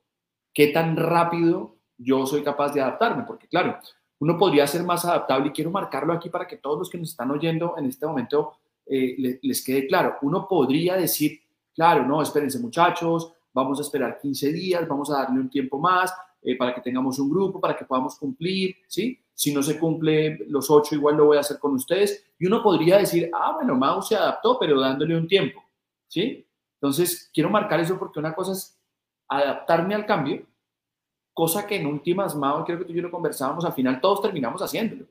¿Qué 0.53 0.67
tan 0.67 0.95
rápido 0.95 1.77
yo 1.97 2.27
soy 2.27 2.43
capaz 2.43 2.75
de 2.75 2.83
adaptarme? 2.83 3.25
Porque, 3.27 3.49
claro, 3.49 3.79
uno 4.19 4.37
podría 4.37 4.67
ser 4.67 4.83
más 4.83 5.07
adaptable 5.07 5.49
y 5.49 5.53
quiero 5.53 5.71
marcarlo 5.71 6.13
aquí 6.13 6.29
para 6.29 6.47
que 6.47 6.59
todos 6.59 6.79
los 6.79 6.91
que 6.91 6.99
nos 6.99 7.09
están 7.09 7.31
oyendo 7.31 7.75
en 7.79 7.87
este 7.87 8.07
momento 8.07 8.59
eh, 8.85 9.15
les, 9.17 9.39
les 9.41 9.65
quede 9.65 9.87
claro. 9.87 10.17
Uno 10.21 10.47
podría 10.47 10.95
decir, 10.97 11.41
claro, 11.75 12.05
no, 12.05 12.21
espérense 12.21 12.59
muchachos, 12.59 13.33
vamos 13.57 13.79
a 13.79 13.83
esperar 13.83 14.19
15 14.21 14.53
días, 14.53 14.87
vamos 14.87 15.11
a 15.11 15.15
darle 15.15 15.41
un 15.41 15.49
tiempo 15.49 15.79
más 15.79 16.13
eh, 16.43 16.59
para 16.59 16.75
que 16.75 16.83
tengamos 16.83 17.19
un 17.19 17.31
grupo, 17.31 17.59
para 17.59 17.75
que 17.75 17.87
podamos 17.87 18.15
cumplir, 18.17 18.77
¿sí? 18.87 19.19
Si 19.33 19.53
no 19.53 19.63
se 19.63 19.79
cumple 19.79 20.41
los 20.49 20.71
8, 20.71 20.95
igual 20.95 21.17
lo 21.17 21.25
voy 21.25 21.39
a 21.39 21.41
hacer 21.41 21.59
con 21.59 21.73
ustedes. 21.73 22.33
Y 22.39 22.47
uno 22.47 22.63
podría 22.63 22.99
decir, 22.99 23.31
ah, 23.33 23.53
bueno, 23.55 23.75
Mau 23.75 24.03
se 24.03 24.15
adaptó, 24.15 24.59
pero 24.59 24.79
dándole 24.79 25.17
un 25.17 25.27
tiempo, 25.27 25.65
¿sí? 26.07 26.47
Entonces, 26.75 27.31
quiero 27.33 27.49
marcar 27.49 27.81
eso 27.81 27.99
porque 27.99 28.19
una 28.19 28.35
cosa 28.35 28.53
es 28.53 28.79
adaptarme 29.27 29.95
al 29.95 30.05
cambio, 30.05 30.47
cosa 31.33 31.67
que 31.67 31.77
en 31.77 31.87
últimas, 31.87 32.37
Mau, 32.37 32.63
creo 32.63 32.79
que 32.79 32.85
tú 32.85 32.93
y 32.93 32.97
yo 32.97 33.03
lo 33.03 33.11
conversábamos, 33.11 33.65
al 33.65 33.73
final 33.73 34.03
todos 34.03 34.21
terminamos 34.21 34.61
haciéndolo, 34.61 35.07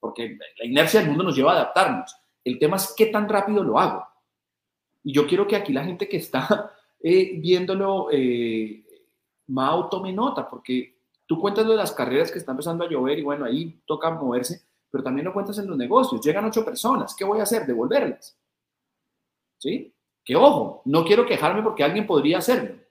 porque 0.00 0.38
la 0.58 0.64
inercia 0.64 1.00
del 1.00 1.10
mundo 1.10 1.24
nos 1.24 1.36
lleva 1.36 1.52
a 1.52 1.56
adaptarnos. 1.56 2.16
El 2.42 2.58
tema 2.58 2.76
es 2.76 2.94
qué 2.96 3.06
tan 3.06 3.28
rápido 3.28 3.62
lo 3.62 3.78
hago. 3.78 4.06
Y 5.02 5.12
yo 5.12 5.26
quiero 5.26 5.46
que 5.46 5.56
aquí 5.56 5.74
la 5.74 5.84
gente 5.84 6.08
que 6.08 6.16
está 6.16 6.74
eh, 7.06 7.38
viéndolo, 7.38 8.08
eh, 8.10 8.82
Mao 9.48 9.90
tome 9.90 10.10
nota, 10.10 10.48
porque 10.48 11.02
tú 11.26 11.38
cuentas 11.38 11.68
de 11.68 11.76
las 11.76 11.92
carreras 11.92 12.32
que 12.32 12.38
está 12.38 12.52
empezando 12.52 12.82
a 12.82 12.88
llover 12.88 13.18
y 13.18 13.22
bueno, 13.22 13.44
ahí 13.44 13.78
toca 13.84 14.10
moverse, 14.10 14.62
pero 14.90 15.04
también 15.04 15.26
lo 15.26 15.34
cuentas 15.34 15.58
en 15.58 15.66
los 15.66 15.76
negocios. 15.76 16.24
Llegan 16.24 16.46
ocho 16.46 16.64
personas, 16.64 17.14
¿qué 17.14 17.26
voy 17.26 17.40
a 17.40 17.42
hacer? 17.42 17.66
Devolverlas. 17.66 18.38
¿Sí? 19.58 19.94
Que 20.24 20.34
ojo, 20.34 20.80
no 20.86 21.04
quiero 21.04 21.26
quejarme 21.26 21.62
porque 21.62 21.84
alguien 21.84 22.06
podría 22.06 22.38
hacerlo. 22.38 22.82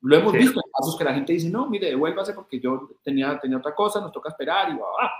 Lo 0.00 0.16
hemos 0.16 0.32
visto 0.32 0.58
en 0.64 0.72
casos 0.72 0.96
que 0.96 1.04
la 1.04 1.12
gente 1.12 1.34
dice, 1.34 1.50
no, 1.50 1.68
mire, 1.68 1.88
devuélvase 1.88 2.32
porque 2.32 2.58
yo 2.58 2.92
tenía, 3.02 3.38
tenía 3.38 3.58
otra 3.58 3.74
cosa, 3.74 4.00
nos 4.00 4.12
toca 4.12 4.30
esperar 4.30 4.70
y 4.70 4.78
va, 4.78 4.86
va. 4.86 5.12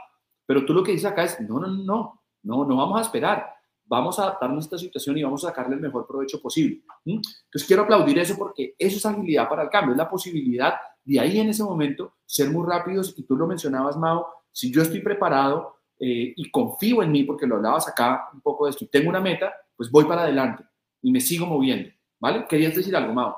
Pero 0.47 0.65
tú 0.65 0.73
lo 0.73 0.83
que 0.83 0.93
dices 0.93 1.11
acá 1.11 1.25
es, 1.25 1.39
no, 1.43 1.61
no, 1.61 1.69
no, 1.69 2.23
no, 2.43 2.65
no 2.65 2.77
vamos 2.77 2.99
a 2.99 3.03
esperar. 3.03 3.58
Vamos 3.89 4.19
a 4.19 4.25
adaptarnos 4.25 4.65
a 4.65 4.67
esta 4.67 4.79
situación 4.79 5.17
y 5.17 5.23
vamos 5.23 5.45
a 5.45 5.49
sacarle 5.49 5.77
el 5.77 5.81
mejor 5.81 6.07
provecho 6.07 6.41
posible. 6.41 6.83
Entonces 7.05 7.67
quiero 7.67 7.83
aplaudir 7.83 8.19
eso 8.19 8.37
porque 8.37 8.75
eso 8.79 8.99
es 8.99 9.07
agilidad 9.07 9.49
para 9.49 9.63
el 9.63 9.71
cambio, 9.71 9.93
es 9.93 9.99
la 9.99 10.09
posibilidad 10.09 10.75
de 11.05 11.19
ahí 11.19 11.41
en 11.41 11.49
ese 11.49 11.65
momento 11.65 12.17
ser 12.27 12.51
muy 12.51 12.67
rápidos 12.69 13.15
y 13.17 13.23
tú 13.23 13.35
lo 13.35 13.47
mencionabas, 13.47 13.97
Mao, 13.97 14.27
si 14.53 14.71
yo 14.71 14.83
estoy 14.83 15.01
preparado 15.01 15.79
eh, 15.99 16.35
y 16.37 16.51
confío 16.51 17.03
en 17.03 17.11
mí 17.11 17.25
porque 17.25 17.47
lo 17.47 17.57
hablabas 17.57 17.89
acá 17.89 18.29
un 18.35 18.43
poco 18.43 18.67
de 18.67 18.71
esto 18.73 18.85
y 18.85 18.89
tengo 18.89 19.09
una 19.09 19.21
meta, 19.21 19.55
pues 19.75 19.91
voy 19.91 20.05
para 20.05 20.23
adelante 20.23 20.65
y 21.01 21.11
me 21.11 21.21
sigo 21.21 21.47
moviendo, 21.47 21.89
¿vale? 22.19 22.45
¿Querías 22.47 22.75
decir 22.75 22.95
algo, 22.95 23.15
Mao? 23.15 23.37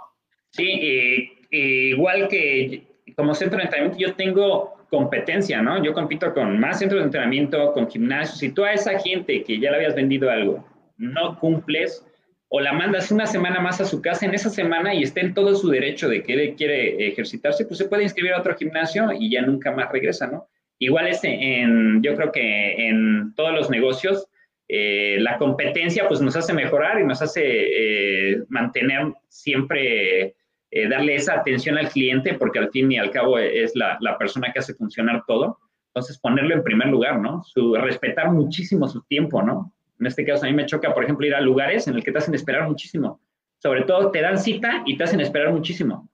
Sí, 0.50 1.30
igual 1.50 2.26
que 2.26 2.90
como 3.16 3.34
centro 3.34 3.58
de 3.58 3.64
entrenamiento 3.64 3.98
yo 3.98 4.14
tengo 4.14 4.79
competencia, 4.90 5.62
¿no? 5.62 5.82
Yo 5.82 5.94
compito 5.94 6.34
con 6.34 6.58
más 6.58 6.80
centros 6.80 7.00
de 7.00 7.06
entrenamiento, 7.06 7.72
con 7.72 7.88
gimnasios. 7.88 8.38
Si 8.38 8.50
tú 8.50 8.64
a 8.64 8.72
esa 8.72 8.98
gente 8.98 9.44
que 9.44 9.58
ya 9.58 9.70
le 9.70 9.76
habías 9.76 9.94
vendido 9.94 10.30
algo 10.30 10.66
no 10.98 11.38
cumples 11.38 12.04
o 12.48 12.60
la 12.60 12.72
mandas 12.72 13.10
una 13.10 13.26
semana 13.26 13.60
más 13.60 13.80
a 13.80 13.84
su 13.84 14.02
casa 14.02 14.26
en 14.26 14.34
esa 14.34 14.50
semana 14.50 14.92
y 14.92 15.04
está 15.04 15.20
en 15.20 15.32
todo 15.32 15.54
su 15.54 15.68
derecho 15.70 16.08
de 16.08 16.22
que 16.22 16.32
él 16.34 16.54
quiere 16.56 17.06
ejercitarse, 17.06 17.64
pues 17.64 17.78
se 17.78 17.86
puede 17.86 18.02
inscribir 18.02 18.32
a 18.32 18.40
otro 18.40 18.56
gimnasio 18.56 19.12
y 19.12 19.30
ya 19.30 19.42
nunca 19.42 19.70
más 19.70 19.90
regresa, 19.92 20.26
¿no? 20.26 20.48
Igual 20.78 21.06
es 21.06 21.20
en, 21.22 22.02
yo 22.02 22.16
creo 22.16 22.32
que 22.32 22.88
en 22.88 23.34
todos 23.36 23.54
los 23.54 23.70
negocios, 23.70 24.26
eh, 24.66 25.18
la 25.20 25.38
competencia 25.38 26.08
pues 26.08 26.20
nos 26.20 26.34
hace 26.34 26.52
mejorar 26.52 27.00
y 27.00 27.04
nos 27.04 27.22
hace 27.22 27.42
eh, 27.44 28.42
mantener 28.48 29.12
siempre 29.28 30.34
eh, 30.70 30.88
darle 30.88 31.16
esa 31.16 31.34
atención 31.34 31.78
al 31.78 31.88
cliente, 31.88 32.34
porque 32.34 32.58
al 32.58 32.70
fin 32.70 32.90
y 32.92 32.98
al 32.98 33.10
cabo 33.10 33.38
es 33.38 33.72
la, 33.74 33.98
persona 34.18 34.52
que 34.52 34.60
hace 34.60 34.74
funcionar 34.74 35.24
todo. 35.26 35.58
Entonces, 35.88 36.18
ponerlo 36.18 36.54
en 36.54 36.62
primer 36.62 36.88
lugar, 36.88 37.18
¿no? 37.18 37.42
Su, 37.42 37.74
respetar 37.74 38.30
muchísimo 38.30 38.88
su 38.88 39.02
tiempo, 39.02 39.42
¿no? 39.42 39.72
En 39.98 40.06
este 40.06 40.24
caso, 40.24 40.44
a 40.44 40.48
mí 40.48 40.54
me 40.54 40.66
choca, 40.66 40.94
por 40.94 41.04
ejemplo, 41.04 41.26
ir 41.26 41.34
a 41.34 41.40
lugares 41.40 41.88
en 41.88 41.96
el 41.96 42.04
que 42.04 42.12
te 42.12 42.18
hacen 42.18 42.34
esperar 42.34 42.68
muchísimo. 42.68 43.20
Sobre 43.58 43.82
todo, 43.82 44.10
te 44.10 44.22
dan 44.22 44.38
cita 44.38 44.82
y 44.86 44.96
te 44.96 45.04
hacen 45.04 45.20
esperar 45.20 45.52
muchísimo. 45.52 46.08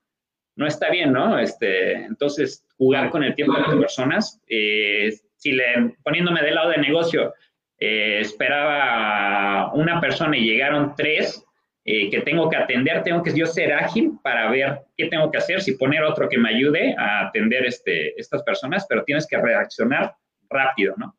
No 0.56 0.66
está 0.66 0.90
bien, 0.90 1.12
¿no? 1.12 1.38
Este, 1.38 1.92
entonces, 1.92 2.66
jugar 2.78 3.10
con 3.10 3.22
el 3.22 3.34
tiempo 3.34 3.54
de 3.54 3.60
las 3.60 3.74
personas. 3.76 4.40
Eh, 4.48 5.12
si 5.36 5.52
le, 5.52 5.96
poniéndome 6.02 6.42
del 6.42 6.54
lado 6.54 6.70
de 6.70 6.78
negocio, 6.78 7.34
eh, 7.78 8.20
esperaba 8.20 9.72
una 9.74 10.00
persona 10.00 10.36
y 10.36 10.46
llegaron 10.46 10.94
tres, 10.96 11.45
eh, 11.88 12.10
que 12.10 12.20
tengo 12.22 12.50
que 12.50 12.56
atender, 12.56 13.04
tengo 13.04 13.22
que 13.22 13.32
yo 13.32 13.46
ser 13.46 13.72
ágil 13.72 14.18
para 14.20 14.50
ver 14.50 14.80
qué 14.96 15.06
tengo 15.06 15.30
que 15.30 15.38
hacer, 15.38 15.60
si 15.62 15.76
poner 15.76 16.02
otro 16.02 16.28
que 16.28 16.36
me 16.36 16.48
ayude 16.48 16.96
a 16.98 17.28
atender 17.28 17.64
este, 17.64 18.20
estas 18.20 18.42
personas, 18.42 18.84
pero 18.88 19.04
tienes 19.04 19.24
que 19.24 19.38
reaccionar 19.38 20.16
rápido, 20.50 20.94
¿no? 20.96 21.16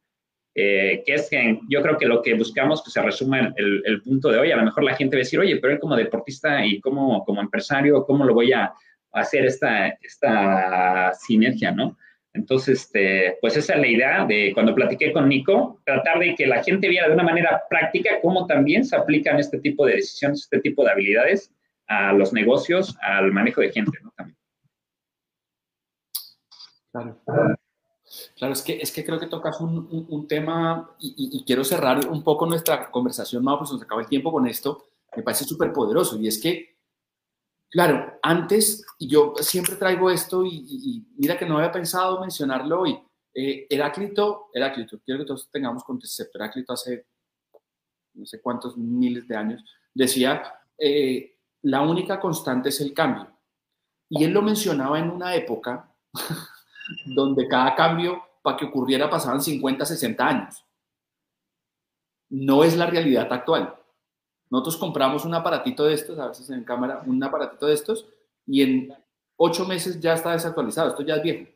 Eh, 0.53 1.03
que 1.05 1.13
es 1.13 1.29
que 1.29 1.59
yo 1.69 1.81
creo 1.81 1.97
que 1.97 2.05
lo 2.05 2.21
que 2.21 2.33
buscamos 2.33 2.83
que 2.83 2.89
se 2.89 3.01
resuma 3.01 3.53
el, 3.55 3.81
el, 3.85 4.01
punto 4.01 4.29
de 4.29 4.39
hoy, 4.39 4.51
a 4.51 4.57
lo 4.57 4.63
mejor 4.63 4.83
la 4.83 4.95
gente 4.95 5.15
va 5.15 5.19
a 5.19 5.23
decir, 5.23 5.39
oye, 5.39 5.57
pero 5.57 5.71
él 5.71 5.79
como 5.79 5.95
deportista 5.95 6.65
y 6.65 6.81
como, 6.81 7.23
como 7.23 7.39
empresario, 7.39 8.03
¿cómo 8.05 8.25
lo 8.25 8.33
voy 8.33 8.51
a 8.51 8.73
hacer 9.13 9.45
esta, 9.45 9.87
esta 10.01 11.13
sinergia, 11.13 11.71
¿no? 11.71 11.97
Entonces, 12.37 12.81
este, 12.81 13.37
pues 13.41 13.57
esa 13.57 13.73
es 13.73 13.79
la 13.79 13.87
idea 13.87 14.25
de 14.25 14.51
cuando 14.53 14.75
platiqué 14.75 15.11
con 15.11 15.27
Nico, 15.27 15.81
tratar 15.85 16.19
de 16.19 16.35
que 16.35 16.45
la 16.45 16.63
gente 16.63 16.87
viera 16.87 17.07
de 17.07 17.15
una 17.15 17.23
manera 17.23 17.63
práctica 17.67 18.21
cómo 18.21 18.45
también 18.45 18.85
se 18.85 18.95
aplican 18.95 19.39
este 19.39 19.59
tipo 19.59 19.85
de 19.85 19.95
decisiones, 19.95 20.41
este 20.41 20.59
tipo 20.59 20.83
de 20.83 20.91
habilidades 20.91 21.51
a 21.87 22.13
los 22.13 22.33
negocios, 22.33 22.95
al 23.01 23.31
manejo 23.31 23.61
de 23.61 23.71
gente, 23.71 23.97
¿no? 24.03 24.11
También. 24.15 24.37
Claro. 26.91 27.57
Claro, 28.37 28.53
es 28.53 28.61
que, 28.61 28.77
es 28.77 28.91
que 28.91 29.03
creo 29.03 29.19
que 29.19 29.27
tocas 29.27 29.59
un, 29.59 30.27
tema 30.27 30.91
y, 30.99 31.43
quiero 31.45 31.63
cerrar 31.63 32.07
un 32.07 32.23
poco 32.23 32.45
nuestra 32.45 32.89
conversación, 32.89 33.43
Mau, 33.43 33.57
pues 33.57 33.71
nos 33.71 33.81
acaba 33.81 34.01
el 34.01 34.07
tiempo 34.07 34.31
con 34.31 34.47
esto. 34.47 34.85
Me 35.15 35.23
parece 35.23 35.43
súper 35.43 35.73
poderoso 35.73 36.17
y 36.17 36.27
es 36.27 36.39
que 36.41 36.76
Claro, 37.69 38.19
antes, 38.23 38.85
yo 38.99 39.33
siempre 39.41 39.75
traigo 39.75 40.09
esto 40.09 40.45
y, 40.45 41.05
mira 41.17 41.37
que 41.37 41.45
no 41.45 41.57
había 41.57 41.71
pensado 41.71 42.19
mencionarlo 42.19 42.81
hoy. 42.81 42.99
Eh, 43.33 43.67
Heráclito, 43.69 44.49
Heráclito, 44.53 44.99
quiero 45.05 45.19
que 45.19 45.27
todos 45.27 45.49
tengamos 45.51 45.83
concepto. 45.83 46.37
Heráclito 46.37 46.73
hace 46.73 47.05
no 48.17 48.25
sé 48.25 48.41
cuántos 48.41 48.75
miles 48.77 49.27
de 49.27 49.35
años 49.35 49.63
decía, 49.93 50.59
eh, 50.77 51.37
la 51.63 51.81
única 51.81 52.19
constante 52.19 52.69
es 52.69 52.81
el 52.81 52.93
cambio. 52.93 53.31
Y 54.09 54.23
él 54.23 54.31
lo 54.31 54.41
mencionaba 54.41 54.99
en 54.99 55.09
una 55.09 55.35
época 55.35 55.93
donde 57.05 57.47
cada 57.47 57.75
cambio 57.75 58.21
para 58.41 58.57
que 58.57 58.65
ocurriera 58.65 59.09
pasaban 59.09 59.41
50, 59.41 59.85
60 59.85 60.27
años. 60.27 60.65
No 62.29 62.63
es 62.63 62.75
la 62.75 62.85
realidad 62.85 63.31
actual. 63.31 63.75
Nosotros 64.49 64.77
compramos 64.77 65.25
un 65.25 65.33
aparatito 65.33 65.83
de 65.83 65.93
estos, 65.93 66.17
a 66.19 66.27
veces 66.27 66.49
en 66.49 66.63
cámara, 66.63 67.03
un 67.05 67.21
aparatito 67.23 67.65
de 67.65 67.73
estos, 67.73 68.07
y 68.45 68.61
en 68.61 68.93
ocho 69.35 69.65
meses 69.65 69.99
ya 69.99 70.13
está 70.13 70.31
desactualizado. 70.31 70.89
Esto 70.89 71.03
ya 71.03 71.15
es 71.15 71.23
viejo. 71.23 71.51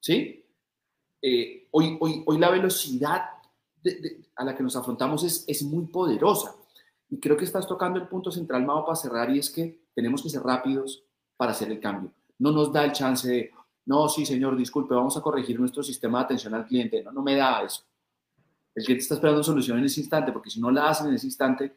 ¿Sí? 0.00 0.44
Eh, 1.20 1.68
hoy, 1.72 1.96
hoy, 2.00 2.22
hoy 2.26 2.38
la 2.38 2.50
velocidad 2.50 3.22
a 4.36 4.44
la 4.44 4.54
que 4.54 4.62
nos 4.62 4.76
afrontamos 4.76 5.24
es, 5.24 5.44
es 5.46 5.62
muy 5.62 5.86
poderosa. 5.86 6.54
Y 7.10 7.18
creo 7.18 7.36
que 7.36 7.44
estás 7.44 7.66
tocando 7.66 7.98
el 7.98 8.06
punto 8.06 8.30
central, 8.30 8.64
Mao, 8.64 8.84
para 8.84 8.96
cerrar, 8.96 9.30
y 9.30 9.38
es 9.38 9.50
que 9.50 9.88
tenemos 9.94 10.22
que 10.22 10.28
ser 10.28 10.42
rápidos 10.42 11.02
para 11.36 11.52
hacer 11.52 11.70
el 11.70 11.80
cambio. 11.80 12.12
No 12.38 12.52
nos 12.52 12.72
da 12.72 12.84
el 12.84 12.92
chance 12.92 13.28
de, 13.28 13.50
no, 13.86 14.08
sí, 14.08 14.26
señor, 14.26 14.56
disculpe, 14.56 14.94
vamos 14.94 15.16
a 15.16 15.22
corregir 15.22 15.58
nuestro 15.58 15.82
sistema 15.82 16.18
de 16.18 16.24
atención 16.24 16.54
al 16.54 16.66
cliente. 16.66 17.02
No, 17.02 17.10
no 17.10 17.22
me 17.22 17.34
da 17.34 17.62
eso. 17.62 17.82
El 18.78 18.84
cliente 18.84 19.02
está 19.02 19.14
esperando 19.14 19.42
solución 19.42 19.76
en 19.78 19.86
ese 19.86 20.00
instante, 20.00 20.30
porque 20.30 20.50
si 20.50 20.60
no 20.60 20.70
la 20.70 20.88
hacen 20.88 21.08
en 21.08 21.14
ese 21.14 21.26
instante, 21.26 21.76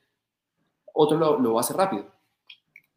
otro 0.93 1.17
lo, 1.17 1.53
va 1.53 1.59
a 1.59 1.61
hacer 1.61 1.75
rápido. 1.75 2.05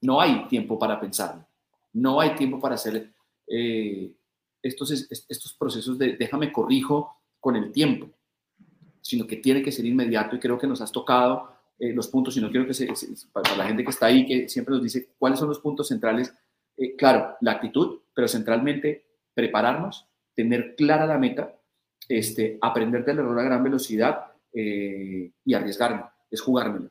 No 0.03 0.21
hay 0.21 0.47
tiempo 0.47 0.79
para 0.79 1.01
pensarlo. 1.01 1.47
No 1.95 2.21
hay 2.21 2.35
tiempo 2.35 2.61
para 2.61 2.75
hacer 2.75 3.14
eh, 3.47 4.12
estos, 4.62 4.90
estos 4.90 5.55
procesos 5.55 5.97
de 5.97 6.19
déjame 6.19 6.53
corrijo 6.53 7.17
con 7.40 7.57
el 7.57 7.73
tiempo, 7.73 8.11
sino 9.01 9.27
que 9.27 9.37
tiene 9.37 9.62
que 9.62 9.73
ser 9.73 9.87
inmediato 9.87 10.37
y 10.37 10.38
creo 10.38 10.59
que 10.59 10.67
nos 10.67 10.83
has 10.83 10.93
tocado 10.93 11.55
eh, 11.79 11.95
los 11.95 12.09
puntos, 12.09 12.37
y 12.37 12.43
no 12.43 12.51
quiero 12.51 12.67
que 12.67 12.75
se, 12.75 12.93
para 13.33 13.57
la 13.57 13.67
gente 13.67 13.85
que 13.85 13.90
está 13.90 14.07
ahí, 14.07 14.27
que 14.27 14.51
siempre 14.51 14.75
nos 14.75 14.83
dice 14.83 15.14
cuáles 15.19 15.38
son 15.38 15.49
los 15.49 15.61
puntos 15.61 15.88
centrales. 15.88 16.35
Eh, 16.77 16.95
claro, 16.95 17.37
la 17.40 17.53
actitud, 17.53 18.01
pero 18.14 18.29
centralmente 18.29 19.07
prepararnos, 19.33 20.07
tener 20.35 20.77
clara 20.77 21.07
la 21.07 21.17
meta, 21.17 21.59
este, 22.09 22.59
aprender 22.61 23.05
del 23.05 23.19
error 23.19 23.38
a 23.38 23.45
gran 23.45 23.62
velocidad 23.62 24.27
eh, 24.53 25.31
y 25.45 25.55
arriesgarme, 25.55 26.05
es 26.31 26.40
jugármelo. 26.40 26.90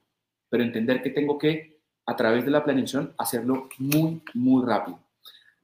Pero 0.49 0.63
entender 0.63 1.01
que 1.01 1.09
tengo 1.09 1.37
que, 1.37 1.79
a 2.05 2.15
través 2.15 2.45
de 2.45 2.51
la 2.51 2.63
planeación, 2.63 3.13
hacerlo 3.17 3.69
muy, 3.77 4.21
muy 4.33 4.65
rápido. 4.65 4.99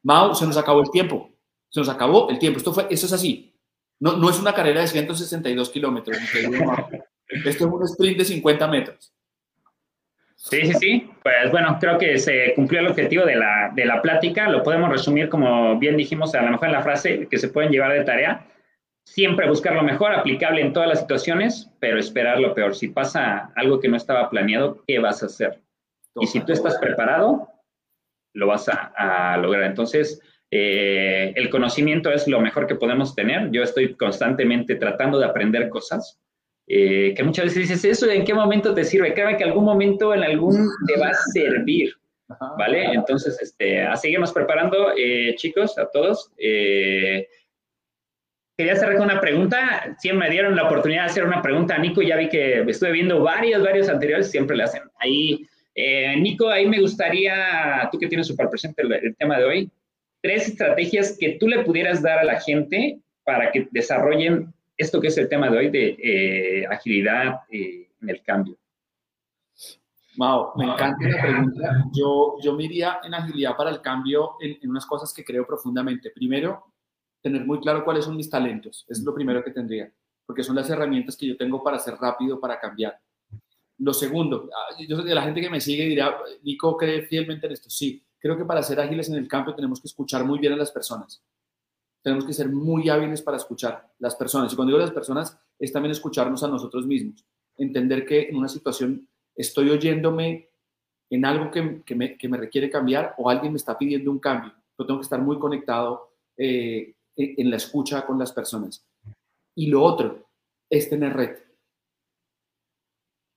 Mao, 0.03 0.33
se 0.33 0.45
nos 0.45 0.57
acabó 0.57 0.81
el 0.81 0.91
tiempo. 0.91 1.31
Se 1.69 1.79
nos 1.79 1.89
acabó 1.89 2.29
el 2.29 2.39
tiempo. 2.39 2.57
Esto, 2.57 2.73
fue, 2.73 2.87
eso 2.89 3.05
es 3.05 3.13
así. 3.13 3.53
No, 3.99 4.15
no 4.15 4.29
es 4.29 4.39
una 4.39 4.53
carrera 4.53 4.81
de 4.81 4.87
162 4.87 5.69
kilómetros. 5.69 6.17
Esto 7.27 7.65
es 7.67 7.71
un 7.71 7.83
sprint 7.83 8.17
de 8.17 8.25
50 8.25 8.67
metros. 8.67 9.13
Sí, 10.35 10.61
sí, 10.65 10.73
sí. 10.79 11.11
Pues 11.21 11.51
bueno, 11.51 11.77
creo 11.79 11.97
que 11.97 12.17
se 12.17 12.53
cumplió 12.55 12.79
el 12.79 12.87
objetivo 12.87 13.25
de 13.25 13.35
la, 13.35 13.71
de 13.75 13.85
la 13.85 14.01
plática. 14.01 14.49
Lo 14.49 14.63
podemos 14.63 14.89
resumir 14.89 15.27
como 15.27 15.77
bien 15.77 15.97
dijimos, 15.97 16.33
a 16.33 16.41
lo 16.41 16.51
mejor 16.51 16.69
en 16.69 16.73
la 16.73 16.81
frase 16.81 17.27
que 17.29 17.37
se 17.37 17.49
pueden 17.49 17.71
llevar 17.71 17.91
de 17.91 18.05
tarea 18.05 18.47
siempre 19.09 19.49
buscar 19.49 19.73
lo 19.73 19.83
mejor, 19.83 20.13
aplicable 20.13 20.61
en 20.61 20.71
todas 20.71 20.87
las 20.87 20.99
situaciones, 20.99 21.69
pero 21.79 21.99
esperar 21.99 22.39
lo 22.39 22.53
peor. 22.53 22.75
Si 22.75 22.89
pasa 22.89 23.51
algo 23.55 23.79
que 23.79 23.89
no 23.89 23.97
estaba 23.97 24.29
planeado, 24.29 24.83
¿qué 24.87 24.99
vas 24.99 25.23
a 25.23 25.25
hacer? 25.25 25.59
Y 26.15 26.27
si 26.27 26.41
tú 26.41 26.53
estás 26.53 26.77
preparado, 26.77 27.49
lo 28.33 28.47
vas 28.47 28.69
a, 28.69 29.37
lograr. 29.37 29.63
Entonces, 29.63 30.21
eh, 30.51 31.33
el 31.35 31.49
conocimiento 31.49 32.11
es 32.11 32.27
lo 32.27 32.39
mejor 32.39 32.67
que 32.67 32.75
podemos 32.75 33.15
tener. 33.15 33.49
Yo 33.51 33.63
estoy 33.63 33.95
constantemente 33.95 34.75
tratando 34.75 35.17
de 35.17 35.25
aprender 35.25 35.69
cosas. 35.69 36.19
Eh, 36.67 37.15
que 37.15 37.23
muchas 37.23 37.45
veces 37.45 37.67
dices, 37.67 37.85
¿eso 37.85 38.11
en 38.11 38.23
qué 38.23 38.33
momento 38.35 38.75
te 38.75 38.83
sirve? 38.83 39.15
Créeme 39.15 39.37
que 39.37 39.43
algún 39.43 39.65
momento 39.65 40.13
en 40.13 40.23
algún 40.23 40.69
te 40.85 40.99
va 40.99 41.07
a 41.07 41.13
servir, 41.33 41.95
¿vale? 42.59 42.93
Entonces, 42.93 43.41
este, 43.41 43.81
a 43.81 43.95
seguirnos 43.95 44.31
preparando, 44.31 44.91
eh, 44.95 45.33
chicos, 45.35 45.79
a 45.79 45.89
todos. 45.89 46.31
Quería 48.59 48.75
cerrar 48.75 48.97
con 48.97 49.05
una 49.05 49.21
pregunta. 49.21 49.95
Siempre 49.99 50.27
me 50.27 50.33
dieron 50.33 50.53
la 50.53 50.65
oportunidad 50.65 51.03
de 51.03 51.11
hacer 51.11 51.23
una 51.23 51.41
pregunta 51.41 51.75
a 51.75 51.77
Nico. 51.77 52.01
Ya 52.01 52.17
vi 52.17 52.27
que 52.27 52.59
estuve 52.63 52.91
viendo 52.91 53.23
varios, 53.23 53.63
varios 53.63 53.87
anteriores, 53.87 54.29
siempre 54.29 54.57
le 54.57 54.63
hacen. 54.63 54.81
Ahí, 54.99 55.47
eh, 55.73 56.13
Nico, 56.17 56.49
ahí 56.49 56.67
me 56.67 56.81
gustaría, 56.81 57.87
tú 57.89 57.97
que 57.97 58.07
tienes 58.07 58.27
súper 58.27 58.49
presente 58.49 58.81
el, 58.81 59.15
tema 59.15 59.37
de 59.37 59.45
hoy, 59.45 59.71
tres 60.21 60.49
estrategias 60.49 61.15
que 61.17 61.37
tú 61.39 61.47
le 61.47 61.63
pudieras 61.63 62.01
dar 62.01 62.19
a 62.19 62.25
la 62.25 62.41
gente 62.41 62.99
para 63.23 63.49
que 63.49 63.69
desarrollen 63.71 64.53
esto 64.75 64.99
que 64.99 65.07
es 65.07 65.17
el 65.17 65.29
tema 65.29 65.49
de 65.49 65.57
hoy 65.57 65.69
de 65.69 65.95
eh, 65.97 66.65
agilidad 66.69 67.39
eh, 67.49 67.87
en 68.01 68.09
el 68.09 68.21
cambio. 68.23 68.57
Mao, 70.17 70.51
me 70.57 70.65
encanta 70.65 71.07
la 71.07 71.21
pregunta. 71.21 71.85
Yo, 71.93 72.35
yo 72.43 72.53
me 72.55 72.65
iría 72.65 72.99
en 73.05 73.13
agilidad 73.13 73.55
para 73.55 73.69
el 73.69 73.79
cambio 73.79 74.31
en, 74.41 74.57
en, 74.61 74.69
unas 74.69 74.85
cosas 74.85 75.13
que 75.13 75.23
creo 75.23 75.47
profundamente. 75.47 76.11
Primero, 76.13 76.68
tener 77.21 77.45
muy 77.45 77.59
claro 77.59 77.83
cuáles 77.83 78.05
son 78.05 78.15
mis 78.15 78.29
talentos. 78.29 78.85
Es 78.87 79.03
lo 79.03 79.13
primero 79.13 79.43
que 79.43 79.51
tendría, 79.51 79.91
porque 80.25 80.43
son 80.43 80.55
las 80.55 80.69
herramientas 80.69 81.15
que 81.15 81.27
yo 81.27 81.37
tengo 81.37 81.63
para 81.63 81.79
ser 81.79 81.95
rápido, 81.95 82.39
para 82.39 82.59
cambiar. 82.59 82.99
Lo 83.77 83.93
segundo, 83.93 84.49
ah, 84.53 84.75
yo 84.87 84.97
la 84.97 85.21
gente 85.21 85.41
que 85.41 85.49
me 85.49 85.61
sigue 85.61 85.85
dirá, 85.85 86.17
Nico 86.43 86.75
cree 86.75 87.03
fielmente 87.03 87.47
en 87.47 87.53
esto. 87.53 87.69
Sí, 87.69 88.03
creo 88.19 88.37
que 88.37 88.45
para 88.45 88.61
ser 88.61 88.79
ágiles 88.79 89.09
en 89.09 89.15
el 89.15 89.27
cambio 89.27 89.55
tenemos 89.55 89.79
que 89.79 89.87
escuchar 89.87 90.25
muy 90.25 90.39
bien 90.39 90.53
a 90.53 90.57
las 90.57 90.71
personas. 90.71 91.23
Tenemos 92.01 92.25
que 92.25 92.33
ser 92.33 92.49
muy 92.49 92.89
hábiles 92.89 93.21
para 93.21 93.37
escuchar 93.37 93.91
las 93.99 94.15
personas. 94.15 94.51
Y 94.51 94.55
cuando 94.55 94.71
digo 94.71 94.79
las 94.83 94.93
personas, 94.93 95.37
es 95.57 95.71
también 95.71 95.91
escucharnos 95.91 96.43
a 96.43 96.47
nosotros 96.47 96.85
mismos. 96.85 97.25
Entender 97.57 98.05
que 98.05 98.29
en 98.29 98.37
una 98.37 98.47
situación 98.47 99.07
estoy 99.35 99.69
oyéndome 99.69 100.49
en 101.09 101.25
algo 101.25 101.49
que, 101.51 101.81
que, 101.85 101.95
me, 101.95 102.17
que 102.17 102.29
me, 102.29 102.37
requiere 102.37 102.69
cambiar 102.69 103.15
o 103.17 103.29
alguien 103.29 103.51
me 103.51 103.57
está 103.57 103.77
pidiendo 103.77 104.11
un 104.11 104.19
cambio. 104.19 104.53
Yo 104.77 104.85
tengo 104.85 104.99
que 104.99 105.03
estar 105.03 105.21
muy 105.21 105.39
conectado 105.39 106.13
eh, 106.37 106.95
en 107.19 107.49
la 107.49 107.57
escucha 107.57 108.05
con 108.05 108.17
las 108.17 108.31
personas. 108.31 108.85
Y 109.55 109.67
lo 109.67 109.83
otro 109.83 110.29
es 110.69 110.89
tener 110.89 111.13
red. 111.13 111.37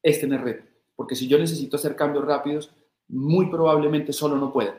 Es 0.03 0.21
tener 0.21 0.43
red. 0.43 0.61
Porque 0.95 1.17
si 1.17 1.27
yo 1.27 1.39
necesito 1.39 1.77
hacer 1.77 1.97
cambios 1.97 2.25
rápidos, 2.25 2.73
muy 3.09 3.51
probablemente 3.51 4.13
solo 4.13 4.37
no 4.37 4.53
pueda. 4.53 4.79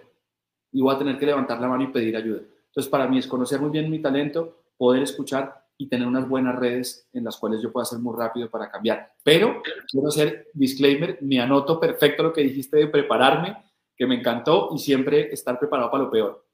Y 0.71 0.81
voy 0.81 0.95
a 0.95 0.97
tener 0.97 1.17
que 1.17 1.25
levantar 1.25 1.59
la 1.59 1.67
mano 1.67 1.83
y 1.83 1.87
pedir 1.87 2.15
ayuda. 2.15 2.41
Entonces, 2.67 2.89
para 2.89 3.07
mí 3.07 3.19
es 3.19 3.27
conocer 3.27 3.59
muy 3.59 3.69
bien 3.69 3.91
mi 3.91 4.01
talento, 4.01 4.63
poder 4.77 5.03
escuchar 5.03 5.63
y 5.77 5.87
tener 5.87 6.07
unas 6.07 6.27
buenas 6.27 6.55
redes 6.55 7.07
en 7.13 7.23
las 7.23 7.37
cuales 7.37 7.61
yo 7.61 7.71
pueda 7.71 7.85
ser 7.85 7.99
muy 7.99 8.15
rápido 8.17 8.49
para 8.49 8.69
cambiar. 8.69 9.13
Pero 9.23 9.61
quiero 9.89 10.07
hacer 10.07 10.49
disclaimer, 10.53 11.17
me 11.21 11.39
anoto 11.39 11.79
perfecto 11.79 12.23
lo 12.23 12.33
que 12.33 12.41
dijiste 12.41 12.77
de 12.77 12.87
prepararme, 12.87 13.57
que 13.95 14.07
me 14.07 14.15
encantó 14.15 14.69
y 14.73 14.79
siempre 14.79 15.31
estar 15.33 15.59
preparado 15.59 15.91
para 15.91 16.03
lo 16.03 16.11
peor. 16.11 16.45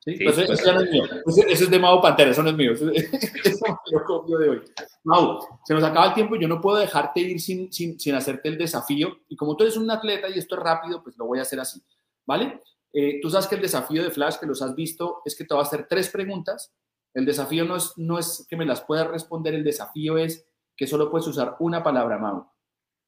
¿Sí? 0.00 0.16
Pues, 0.22 0.38
eso 0.38 0.54
ya 0.64 0.72
no 0.72 0.80
es 0.80 0.90
mío. 0.90 1.04
Eso, 1.26 1.64
es 1.64 1.70
de 1.70 1.78
Mau 1.78 2.00
Pantera, 2.00 2.30
eso 2.30 2.42
no 2.42 2.50
es 2.50 2.56
mío. 2.56 2.72
Eso, 2.72 2.90
eso 3.44 3.80
lo 3.90 4.04
copio 4.04 4.38
de 4.38 4.48
hoy. 4.48 4.62
Mau, 5.04 5.40
se 5.64 5.74
nos 5.74 5.84
acaba 5.84 6.06
el 6.06 6.14
tiempo 6.14 6.36
y 6.36 6.40
yo 6.40 6.48
no 6.48 6.60
puedo 6.60 6.78
dejarte 6.78 7.20
ir 7.20 7.40
sin, 7.40 7.72
sin, 7.72 7.98
sin 7.98 8.14
hacerte 8.14 8.48
el 8.48 8.58
desafío. 8.58 9.18
Y 9.28 9.36
como 9.36 9.56
tú 9.56 9.64
eres 9.64 9.76
un 9.76 9.90
atleta 9.90 10.28
y 10.28 10.38
esto 10.38 10.56
es 10.56 10.62
rápido, 10.62 11.02
pues 11.02 11.16
lo 11.18 11.26
voy 11.26 11.38
a 11.38 11.42
hacer 11.42 11.60
así. 11.60 11.82
¿Vale? 12.26 12.60
Eh, 12.92 13.20
tú 13.20 13.28
sabes 13.30 13.46
que 13.46 13.56
el 13.56 13.62
desafío 13.62 14.02
de 14.02 14.10
Flash, 14.10 14.36
que 14.38 14.46
los 14.46 14.62
has 14.62 14.74
visto, 14.74 15.22
es 15.24 15.36
que 15.36 15.44
te 15.44 15.54
va 15.54 15.60
a 15.60 15.64
hacer 15.64 15.86
tres 15.88 16.08
preguntas 16.08 16.72
el 17.14 17.24
desafío 17.24 17.64
no 17.64 17.76
es, 17.76 17.94
no 17.96 18.18
es 18.18 18.46
que 18.48 18.56
me 18.56 18.64
las 18.64 18.82
puedas 18.82 19.08
responder, 19.08 19.54
el 19.54 19.64
desafío 19.64 20.18
es 20.18 20.46
que 20.76 20.86
solo 20.86 21.10
puedes 21.10 21.26
usar 21.26 21.56
una 21.58 21.82
palabra, 21.82 22.18
Mau. 22.18 22.46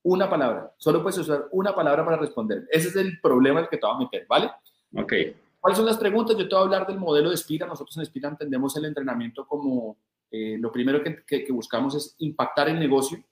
Una 0.03 0.29
palabra. 0.29 0.75
Solo 0.79 1.03
puedes 1.03 1.19
usar 1.19 1.47
una 1.53 1.75
palabra 1.75 2.05
para 2.05 2.17
responder. 2.17 2.67
Ese 2.71 2.89
es 2.89 2.97
el 2.97 3.21
problema 3.21 3.61
el 3.61 3.69
que 3.69 3.77
te 3.77 3.87
voy 3.87 3.95
a 3.95 3.99
meter, 3.99 4.27
¿vale? 4.29 4.51
Ok. 4.97 5.13
¿Cuáles 5.61 5.77
son 5.77 5.87
las 5.87 5.99
preguntas? 5.99 6.37
Yo 6.37 6.49
te 6.49 6.55
voy 6.55 6.63
a 6.63 6.65
hablar 6.65 6.87
del 6.87 6.99
modelo 6.99 7.31
de 7.31 7.37
Spira. 7.37 7.67
Nosotros 7.67 7.97
en 7.99 8.07
Spira 8.07 8.31
entendemos 8.31 8.75
el 8.77 8.87
entrenamiento 8.87 9.47
como 9.47 9.99
eh, 10.31 10.57
lo 10.59 10.73
primero 10.73 11.03
que, 11.05 11.47
buscamos 11.53 11.95
es 11.95 12.15
impactar 12.19 12.71
el 12.71 12.79
negocio, 12.79 13.23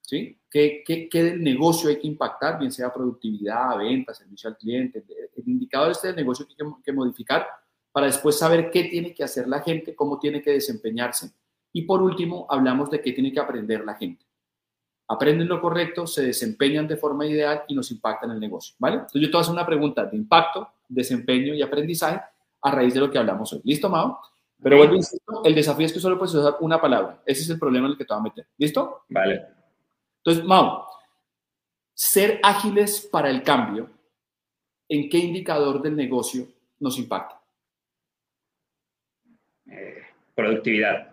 ¿sí? 0.00 0.40
¿Qué, 0.50 1.08
del 1.12 1.42
negocio 1.42 1.88
hay 1.88 1.98
que 1.98 2.08
impactar? 2.08 2.58
Bien 2.58 2.72
sea 2.72 2.92
productividad, 2.92 3.78
venta, 3.78 4.12
servicio 4.12 4.50
al 4.50 4.56
cliente. 4.56 5.04
El 5.36 5.48
indicador 5.48 5.92
este 5.92 6.08
del 6.08 6.16
negocio 6.16 6.46
que 6.46 6.54
hay 6.60 6.70
que 6.82 6.92
modificar 6.92 7.46
para 7.92 8.06
después 8.06 8.36
saber 8.36 8.70
qué 8.70 8.84
tiene 8.84 9.14
que 9.14 9.22
hacer 9.22 9.46
la 9.46 9.62
gente, 9.62 9.94
cómo 9.94 10.18
tiene 10.18 10.42
que 10.42 10.50
desempeñarse. 10.50 11.30
Y 11.72 11.82
por 11.82 12.02
último, 12.02 12.46
hablamos 12.50 12.90
de 12.90 13.00
qué 13.00 13.12
tiene 13.12 13.32
que 13.32 13.40
aprender 13.40 13.84
la 13.84 13.94
gente. 13.94 14.25
Aprenden 15.08 15.48
lo 15.48 15.60
correcto, 15.60 16.06
se 16.06 16.26
desempeñan 16.26 16.88
de 16.88 16.96
forma 16.96 17.26
ideal 17.26 17.62
y 17.68 17.74
nos 17.74 17.90
impactan 17.90 18.30
el 18.32 18.40
negocio, 18.40 18.74
¿vale? 18.78 18.96
Entonces 18.96 19.22
yo 19.22 19.28
te 19.28 19.32
voy 19.32 19.38
a 19.38 19.42
hacer 19.42 19.52
una 19.52 19.66
pregunta 19.66 20.04
de 20.04 20.16
impacto, 20.16 20.68
desempeño 20.88 21.54
y 21.54 21.62
aprendizaje 21.62 22.20
a 22.62 22.70
raíz 22.70 22.94
de 22.94 23.00
lo 23.00 23.10
que 23.10 23.18
hablamos 23.18 23.52
hoy. 23.52 23.60
¿Listo, 23.64 23.88
Mao? 23.88 24.20
Pero 24.62 24.78
vuelvo 24.78 24.96
insisto, 24.96 25.42
el 25.44 25.54
desafío 25.54 25.86
es 25.86 25.92
que 25.92 26.00
solo 26.00 26.18
puedes 26.18 26.34
usar 26.34 26.56
una 26.60 26.80
palabra. 26.80 27.22
Ese 27.24 27.42
es 27.42 27.50
el 27.50 27.58
problema 27.58 27.86
en 27.86 27.92
el 27.92 27.98
que 27.98 28.04
te 28.04 28.14
voy 28.14 28.20
a 28.20 28.24
meter. 28.24 28.46
¿Listo? 28.58 29.04
Vale. 29.10 29.46
Entonces, 30.18 30.44
Mao, 30.44 30.86
ser 31.94 32.40
ágiles 32.42 33.08
para 33.12 33.30
el 33.30 33.42
cambio, 33.42 33.90
¿en 34.88 35.08
qué 35.08 35.18
indicador 35.18 35.82
del 35.82 35.94
negocio 35.94 36.48
nos 36.80 36.98
impacta? 36.98 37.36
eh, 39.70 40.02
productividad. 40.34 41.10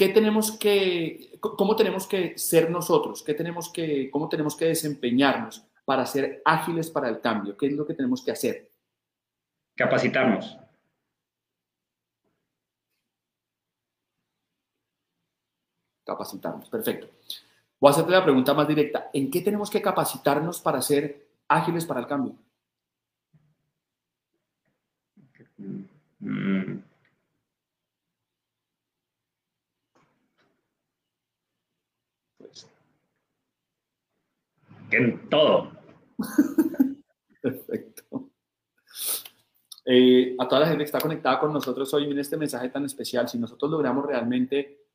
¿Qué 0.00 0.08
tenemos 0.08 0.52
que, 0.52 1.38
cómo 1.40 1.76
tenemos 1.76 2.06
que 2.06 2.38
ser 2.38 2.70
nosotros? 2.70 3.22
¿Qué 3.22 3.34
tenemos 3.34 3.68
que, 3.70 4.10
¿Cómo 4.10 4.30
tenemos 4.30 4.56
que 4.56 4.64
desempeñarnos 4.64 5.62
para 5.84 6.06
ser 6.06 6.40
ágiles 6.42 6.88
para 6.88 7.10
el 7.10 7.20
cambio? 7.20 7.54
¿Qué 7.54 7.66
es 7.66 7.74
lo 7.74 7.86
que 7.86 7.92
tenemos 7.92 8.24
que 8.24 8.30
hacer? 8.30 8.70
Capacitarnos. 9.76 10.56
Capacitarnos, 16.06 16.70
perfecto. 16.70 17.08
Voy 17.78 17.90
a 17.90 17.92
hacerte 17.92 18.12
la 18.12 18.24
pregunta 18.24 18.54
más 18.54 18.66
directa. 18.66 19.10
¿En 19.12 19.30
qué 19.30 19.42
tenemos 19.42 19.68
que 19.68 19.82
capacitarnos 19.82 20.62
para 20.62 20.80
ser 20.80 21.26
ágiles 21.46 21.84
para 21.84 22.00
el 22.00 22.06
cambio? 22.06 22.36
Mm. 26.20 26.90
Pues, 32.40 32.66
en 34.90 35.28
todo. 35.28 35.72
Perfecto. 37.42 38.30
Eh, 39.84 40.36
a 40.38 40.46
toda 40.46 40.60
la 40.60 40.66
gente 40.66 40.84
que 40.84 40.86
está 40.86 41.00
conectada 41.00 41.40
con 41.40 41.52
nosotros 41.52 41.92
hoy 41.94 42.10
en 42.10 42.18
este 42.18 42.36
mensaje 42.36 42.68
tan 42.68 42.84
especial, 42.84 43.28
si 43.28 43.38
nosotros 43.38 43.70
logramos 43.70 44.06
realmente 44.06 44.86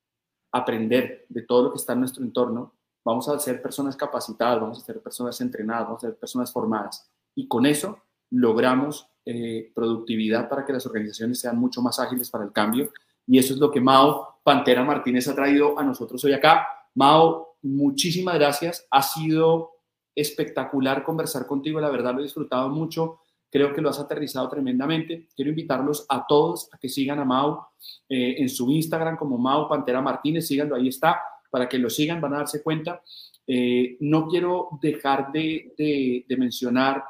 aprender 0.52 1.26
de 1.28 1.42
todo 1.42 1.64
lo 1.64 1.72
que 1.72 1.78
está 1.78 1.94
en 1.94 2.00
nuestro 2.00 2.24
entorno, 2.24 2.76
vamos 3.04 3.28
a 3.28 3.38
ser 3.40 3.62
personas 3.62 3.96
capacitadas, 3.96 4.62
vamos 4.62 4.82
a 4.82 4.86
ser 4.86 5.02
personas 5.02 5.40
entrenadas, 5.42 5.86
vamos 5.86 6.04
a 6.04 6.08
ser 6.08 6.18
personas 6.18 6.52
formadas. 6.52 7.12
Y 7.36 7.48
con 7.48 7.66
eso 7.66 8.00
logramos 8.32 9.08
eh, 9.26 9.72
productividad 9.76 10.48
para 10.48 10.66
que 10.66 10.74
las 10.74 10.86
organizaciones 10.86 11.40
sean 11.40 11.58
mucho 11.58 11.82
más 11.82 12.00
ágiles 12.00 12.30
para 12.30 12.46
el 12.46 12.52
cambio. 12.52 12.90
Y 13.28 13.38
eso 13.38 13.54
es 13.54 13.60
lo 13.60 13.72
que 13.72 13.82
Mao 13.82 14.40
Pantera 14.44 14.84
Martínez 14.84 15.28
ha 15.28 15.36
traído 15.36 15.78
a 15.78 15.84
nosotros 15.84 16.24
hoy 16.24 16.34
acá. 16.34 16.68
Mao, 16.94 17.58
muchísimas 17.64 18.36
gracias. 18.36 18.88
Ha 18.92 19.02
sido 19.02 19.75
espectacular 20.16 21.04
conversar 21.04 21.46
contigo. 21.46 21.80
La 21.80 21.90
verdad 21.90 22.14
lo 22.14 22.20
he 22.20 22.24
disfrutado 22.24 22.70
mucho. 22.70 23.20
Creo 23.52 23.74
que 23.74 23.82
lo 23.82 23.90
has 23.90 24.00
aterrizado 24.00 24.50
tremendamente. 24.50 25.28
Quiero 25.36 25.50
invitarlos 25.50 26.06
a 26.10 26.26
todos 26.28 26.70
a 26.74 26.78
que 26.78 26.90
sigan 26.90 27.20
a 27.20 27.26
Mao 27.26 27.70
eh, 28.10 28.36
en 28.40 28.50
su 28.50 28.72
Instagram 28.72 29.18
como 29.18 29.38
Mao 29.38 29.68
Pantera 29.68 30.02
Martínez. 30.02 30.48
Síganlo, 30.48 30.76
ahí 30.76 30.88
está, 30.88 31.22
para 31.50 31.70
que 31.70 31.78
lo 31.78 31.90
sigan, 31.90 32.22
van 32.22 32.34
a 32.34 32.38
darse 32.38 32.64
cuenta. 32.64 33.02
Eh, 33.48 33.98
no 34.00 34.28
quiero 34.28 34.70
dejar 34.82 35.32
de, 35.32 35.74
de, 35.78 36.26
de 36.28 36.38
mencionar 36.38 37.04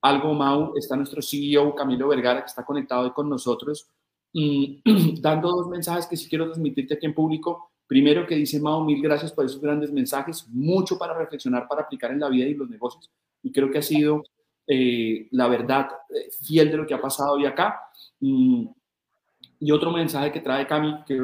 algo, 0.00 0.34
Mau, 0.34 0.76
está 0.76 0.96
nuestro 0.96 1.20
CEO 1.22 1.74
Camilo 1.74 2.08
Vergara, 2.08 2.40
que 2.40 2.46
está 2.46 2.64
conectado 2.64 3.02
hoy 3.02 3.10
con 3.10 3.28
nosotros, 3.28 3.88
y 4.32 4.82
dando 5.20 5.50
dos 5.50 5.68
mensajes 5.68 6.06
que 6.06 6.16
sí 6.16 6.28
quiero 6.28 6.46
transmitirte 6.46 6.94
aquí 6.94 7.06
en 7.06 7.14
público. 7.14 7.72
Primero 7.88 8.26
que 8.26 8.36
dice 8.36 8.60
Mau, 8.60 8.84
mil 8.84 9.02
gracias 9.02 9.32
por 9.32 9.46
esos 9.46 9.60
grandes 9.60 9.90
mensajes, 9.90 10.46
mucho 10.48 10.98
para 10.98 11.18
reflexionar, 11.18 11.66
para 11.66 11.82
aplicar 11.82 12.12
en 12.12 12.20
la 12.20 12.28
vida 12.28 12.46
y 12.46 12.54
los 12.54 12.68
negocios, 12.68 13.10
y 13.42 13.50
creo 13.50 13.70
que 13.70 13.78
ha 13.78 13.82
sido 13.82 14.22
eh, 14.66 15.26
la 15.30 15.48
verdad 15.48 15.88
eh, 16.10 16.28
fiel 16.42 16.70
de 16.70 16.76
lo 16.76 16.86
que 16.86 16.92
ha 16.92 17.00
pasado 17.00 17.32
hoy 17.32 17.46
acá. 17.46 17.80
Mm, 18.20 18.66
y 19.60 19.72
otro 19.72 19.90
mensaje 19.90 20.30
que 20.30 20.40
trae 20.40 20.66
Cami, 20.66 21.02
que 21.06 21.18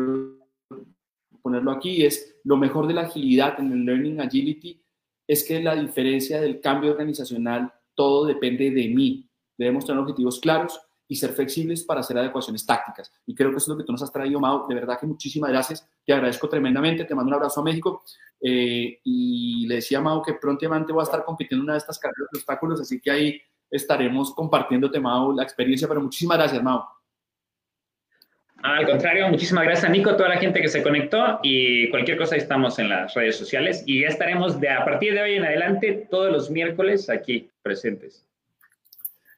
ponerlo 1.42 1.70
aquí, 1.70 2.04
es 2.04 2.40
lo 2.44 2.56
mejor 2.56 2.86
de 2.86 2.94
la 2.94 3.02
agilidad 3.02 3.60
en 3.60 3.70
el 3.70 3.84
Learning 3.84 4.20
Agility 4.22 4.80
es 5.26 5.44
que 5.44 5.62
la 5.62 5.74
diferencia 5.74 6.40
del 6.40 6.60
cambio 6.60 6.92
organizacional 6.92 7.72
todo 7.94 8.26
depende 8.26 8.70
de 8.70 8.88
mí. 8.88 9.28
Debemos 9.56 9.86
tener 9.86 10.00
objetivos 10.00 10.40
claros 10.40 10.80
y 11.06 11.16
ser 11.16 11.30
flexibles 11.30 11.84
para 11.84 12.00
hacer 12.00 12.16
adecuaciones 12.18 12.64
tácticas. 12.64 13.12
Y 13.26 13.34
creo 13.34 13.50
que 13.50 13.56
eso 13.56 13.64
es 13.64 13.68
lo 13.68 13.76
que 13.76 13.84
tú 13.84 13.92
nos 13.92 14.02
has 14.02 14.12
traído, 14.12 14.40
Mau. 14.40 14.66
De 14.66 14.74
verdad 14.74 14.98
que 14.98 15.06
muchísimas 15.06 15.50
gracias. 15.50 15.86
Te 16.04 16.12
agradezco 16.12 16.48
tremendamente. 16.48 17.04
Te 17.04 17.14
mando 17.14 17.28
un 17.28 17.34
abrazo 17.34 17.60
a 17.60 17.64
México. 17.64 18.02
Eh, 18.40 19.00
y 19.04 19.66
le 19.66 19.76
decía 19.76 19.98
a 19.98 20.02
Mau 20.02 20.22
que 20.22 20.34
prontamente 20.34 20.92
voy 20.92 21.00
a 21.00 21.04
estar 21.04 21.24
compitiendo 21.24 21.62
en 21.62 21.64
una 21.64 21.72
de 21.74 21.78
estas 21.78 21.98
carreras 21.98 22.28
de 22.32 22.38
obstáculos, 22.38 22.80
así 22.80 23.00
que 23.00 23.10
ahí 23.10 23.40
estaremos 23.70 24.34
compartiéndote, 24.34 25.00
Mau, 25.00 25.32
la 25.32 25.42
experiencia. 25.42 25.88
Pero 25.88 26.00
muchísimas 26.00 26.38
gracias, 26.38 26.62
Mau. 26.62 26.84
Al 28.64 28.86
contrario, 28.86 29.28
muchísimas 29.28 29.64
gracias, 29.64 29.90
Nico, 29.90 30.08
a 30.08 30.16
toda 30.16 30.30
la 30.30 30.38
gente 30.38 30.62
que 30.62 30.68
se 30.68 30.82
conectó 30.82 31.38
y 31.42 31.90
cualquier 31.90 32.16
cosa 32.16 32.36
estamos 32.36 32.78
en 32.78 32.88
las 32.88 33.12
redes 33.12 33.36
sociales 33.36 33.84
y 33.86 34.00
ya 34.00 34.08
estaremos 34.08 34.58
de 34.58 34.70
a 34.70 34.86
partir 34.86 35.12
de 35.12 35.20
hoy 35.20 35.34
en 35.34 35.44
adelante 35.44 36.06
todos 36.10 36.32
los 36.32 36.50
miércoles 36.50 37.10
aquí 37.10 37.50
presentes. 37.62 38.26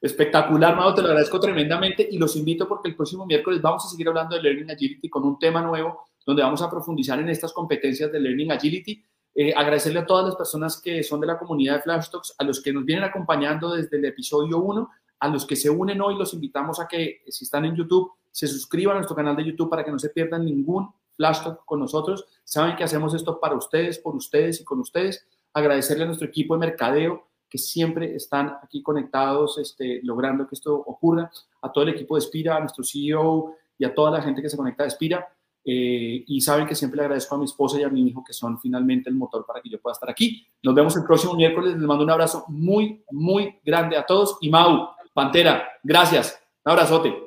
Espectacular, 0.01 0.75
Mao, 0.75 0.93
te 0.93 1.01
lo 1.01 1.07
agradezco 1.07 1.39
tremendamente 1.39 2.07
y 2.09 2.17
los 2.17 2.35
invito 2.35 2.67
porque 2.67 2.89
el 2.89 2.95
próximo 2.95 3.25
miércoles 3.25 3.61
vamos 3.61 3.85
a 3.85 3.89
seguir 3.89 4.07
hablando 4.07 4.35
de 4.35 4.43
Learning 4.43 4.71
Agility 4.71 5.09
con 5.09 5.23
un 5.23 5.39
tema 5.39 5.61
nuevo 5.61 6.05
donde 6.25 6.43
vamos 6.43 6.61
a 6.61 6.69
profundizar 6.69 7.19
en 7.19 7.29
estas 7.29 7.53
competencias 7.53 8.11
de 8.11 8.19
Learning 8.19 8.51
Agility. 8.51 9.03
Eh, 9.33 9.53
agradecerle 9.55 9.99
a 9.99 10.05
todas 10.05 10.25
las 10.25 10.35
personas 10.35 10.81
que 10.81 11.01
son 11.01 11.21
de 11.21 11.27
la 11.27 11.39
comunidad 11.39 11.77
de 11.77 11.81
Flash 11.83 12.09
Talks, 12.09 12.35
a 12.37 12.43
los 12.43 12.61
que 12.61 12.73
nos 12.73 12.83
vienen 12.83 13.05
acompañando 13.05 13.73
desde 13.73 13.97
el 13.97 14.05
episodio 14.05 14.57
1, 14.57 14.89
a 15.19 15.27
los 15.29 15.45
que 15.45 15.55
se 15.55 15.69
unen 15.69 16.01
hoy, 16.01 16.15
los 16.15 16.33
invitamos 16.33 16.79
a 16.79 16.87
que, 16.87 17.21
si 17.27 17.45
están 17.45 17.65
en 17.65 17.75
YouTube, 17.75 18.11
se 18.31 18.47
suscriban 18.47 18.95
a 18.95 18.99
nuestro 18.99 19.15
canal 19.15 19.35
de 19.35 19.45
YouTube 19.45 19.69
para 19.69 19.85
que 19.85 19.91
no 19.91 19.99
se 19.99 20.09
pierdan 20.09 20.45
ningún 20.45 20.89
Flash 21.15 21.43
Talk 21.43 21.65
con 21.65 21.79
nosotros. 21.79 22.25
Saben 22.43 22.75
que 22.75 22.83
hacemos 22.83 23.13
esto 23.13 23.39
para 23.39 23.55
ustedes, 23.55 23.97
por 23.99 24.15
ustedes 24.15 24.61
y 24.61 24.63
con 24.63 24.79
ustedes. 24.79 25.25
Agradecerle 25.53 26.03
a 26.03 26.07
nuestro 26.07 26.27
equipo 26.27 26.53
de 26.53 26.59
mercadeo 26.59 27.27
que 27.49 27.57
siempre 27.57 28.15
están 28.15 28.57
aquí 28.61 28.81
conectados, 28.81 29.57
este, 29.57 30.01
logrando 30.03 30.47
que 30.47 30.55
esto 30.55 30.75
ocurra, 30.75 31.31
a 31.61 31.71
todo 31.71 31.83
el 31.83 31.91
equipo 31.91 32.15
de 32.15 32.19
Espira, 32.19 32.57
a 32.57 32.59
nuestro 32.59 32.83
CEO 32.83 33.53
y 33.77 33.85
a 33.85 33.93
toda 33.93 34.11
la 34.11 34.21
gente 34.21 34.41
que 34.41 34.49
se 34.49 34.57
conecta 34.57 34.83
de 34.83 34.89
Espira. 34.89 35.27
Eh, 35.69 36.23
y 36.25 36.39
saben 36.39 36.65
que 36.65 36.75
siempre 36.75 36.95
le 36.97 37.03
agradezco 37.03 37.35
a 37.35 37.37
mi 37.37 37.43
esposa 37.43 37.77
y 37.77 37.83
a 37.83 37.89
mi 37.89 38.07
hijo 38.07 38.23
que 38.25 38.31
son 38.31 38.57
finalmente 38.57 39.09
el 39.09 39.15
motor 39.17 39.45
para 39.45 39.61
que 39.61 39.69
yo 39.69 39.81
pueda 39.81 39.93
estar 39.93 40.09
aquí. 40.09 40.47
Nos 40.63 40.73
vemos 40.73 40.95
el 40.95 41.03
próximo 41.03 41.33
miércoles. 41.33 41.73
Les 41.73 41.83
mando 41.83 42.05
un 42.05 42.09
abrazo 42.09 42.45
muy, 42.47 43.03
muy 43.11 43.59
grande 43.65 43.97
a 43.97 44.05
todos. 44.05 44.37
Y 44.39 44.49
Mau, 44.49 44.89
Pantera, 45.13 45.67
gracias. 45.83 46.41
Un 46.63 46.71
abrazote. 46.71 47.26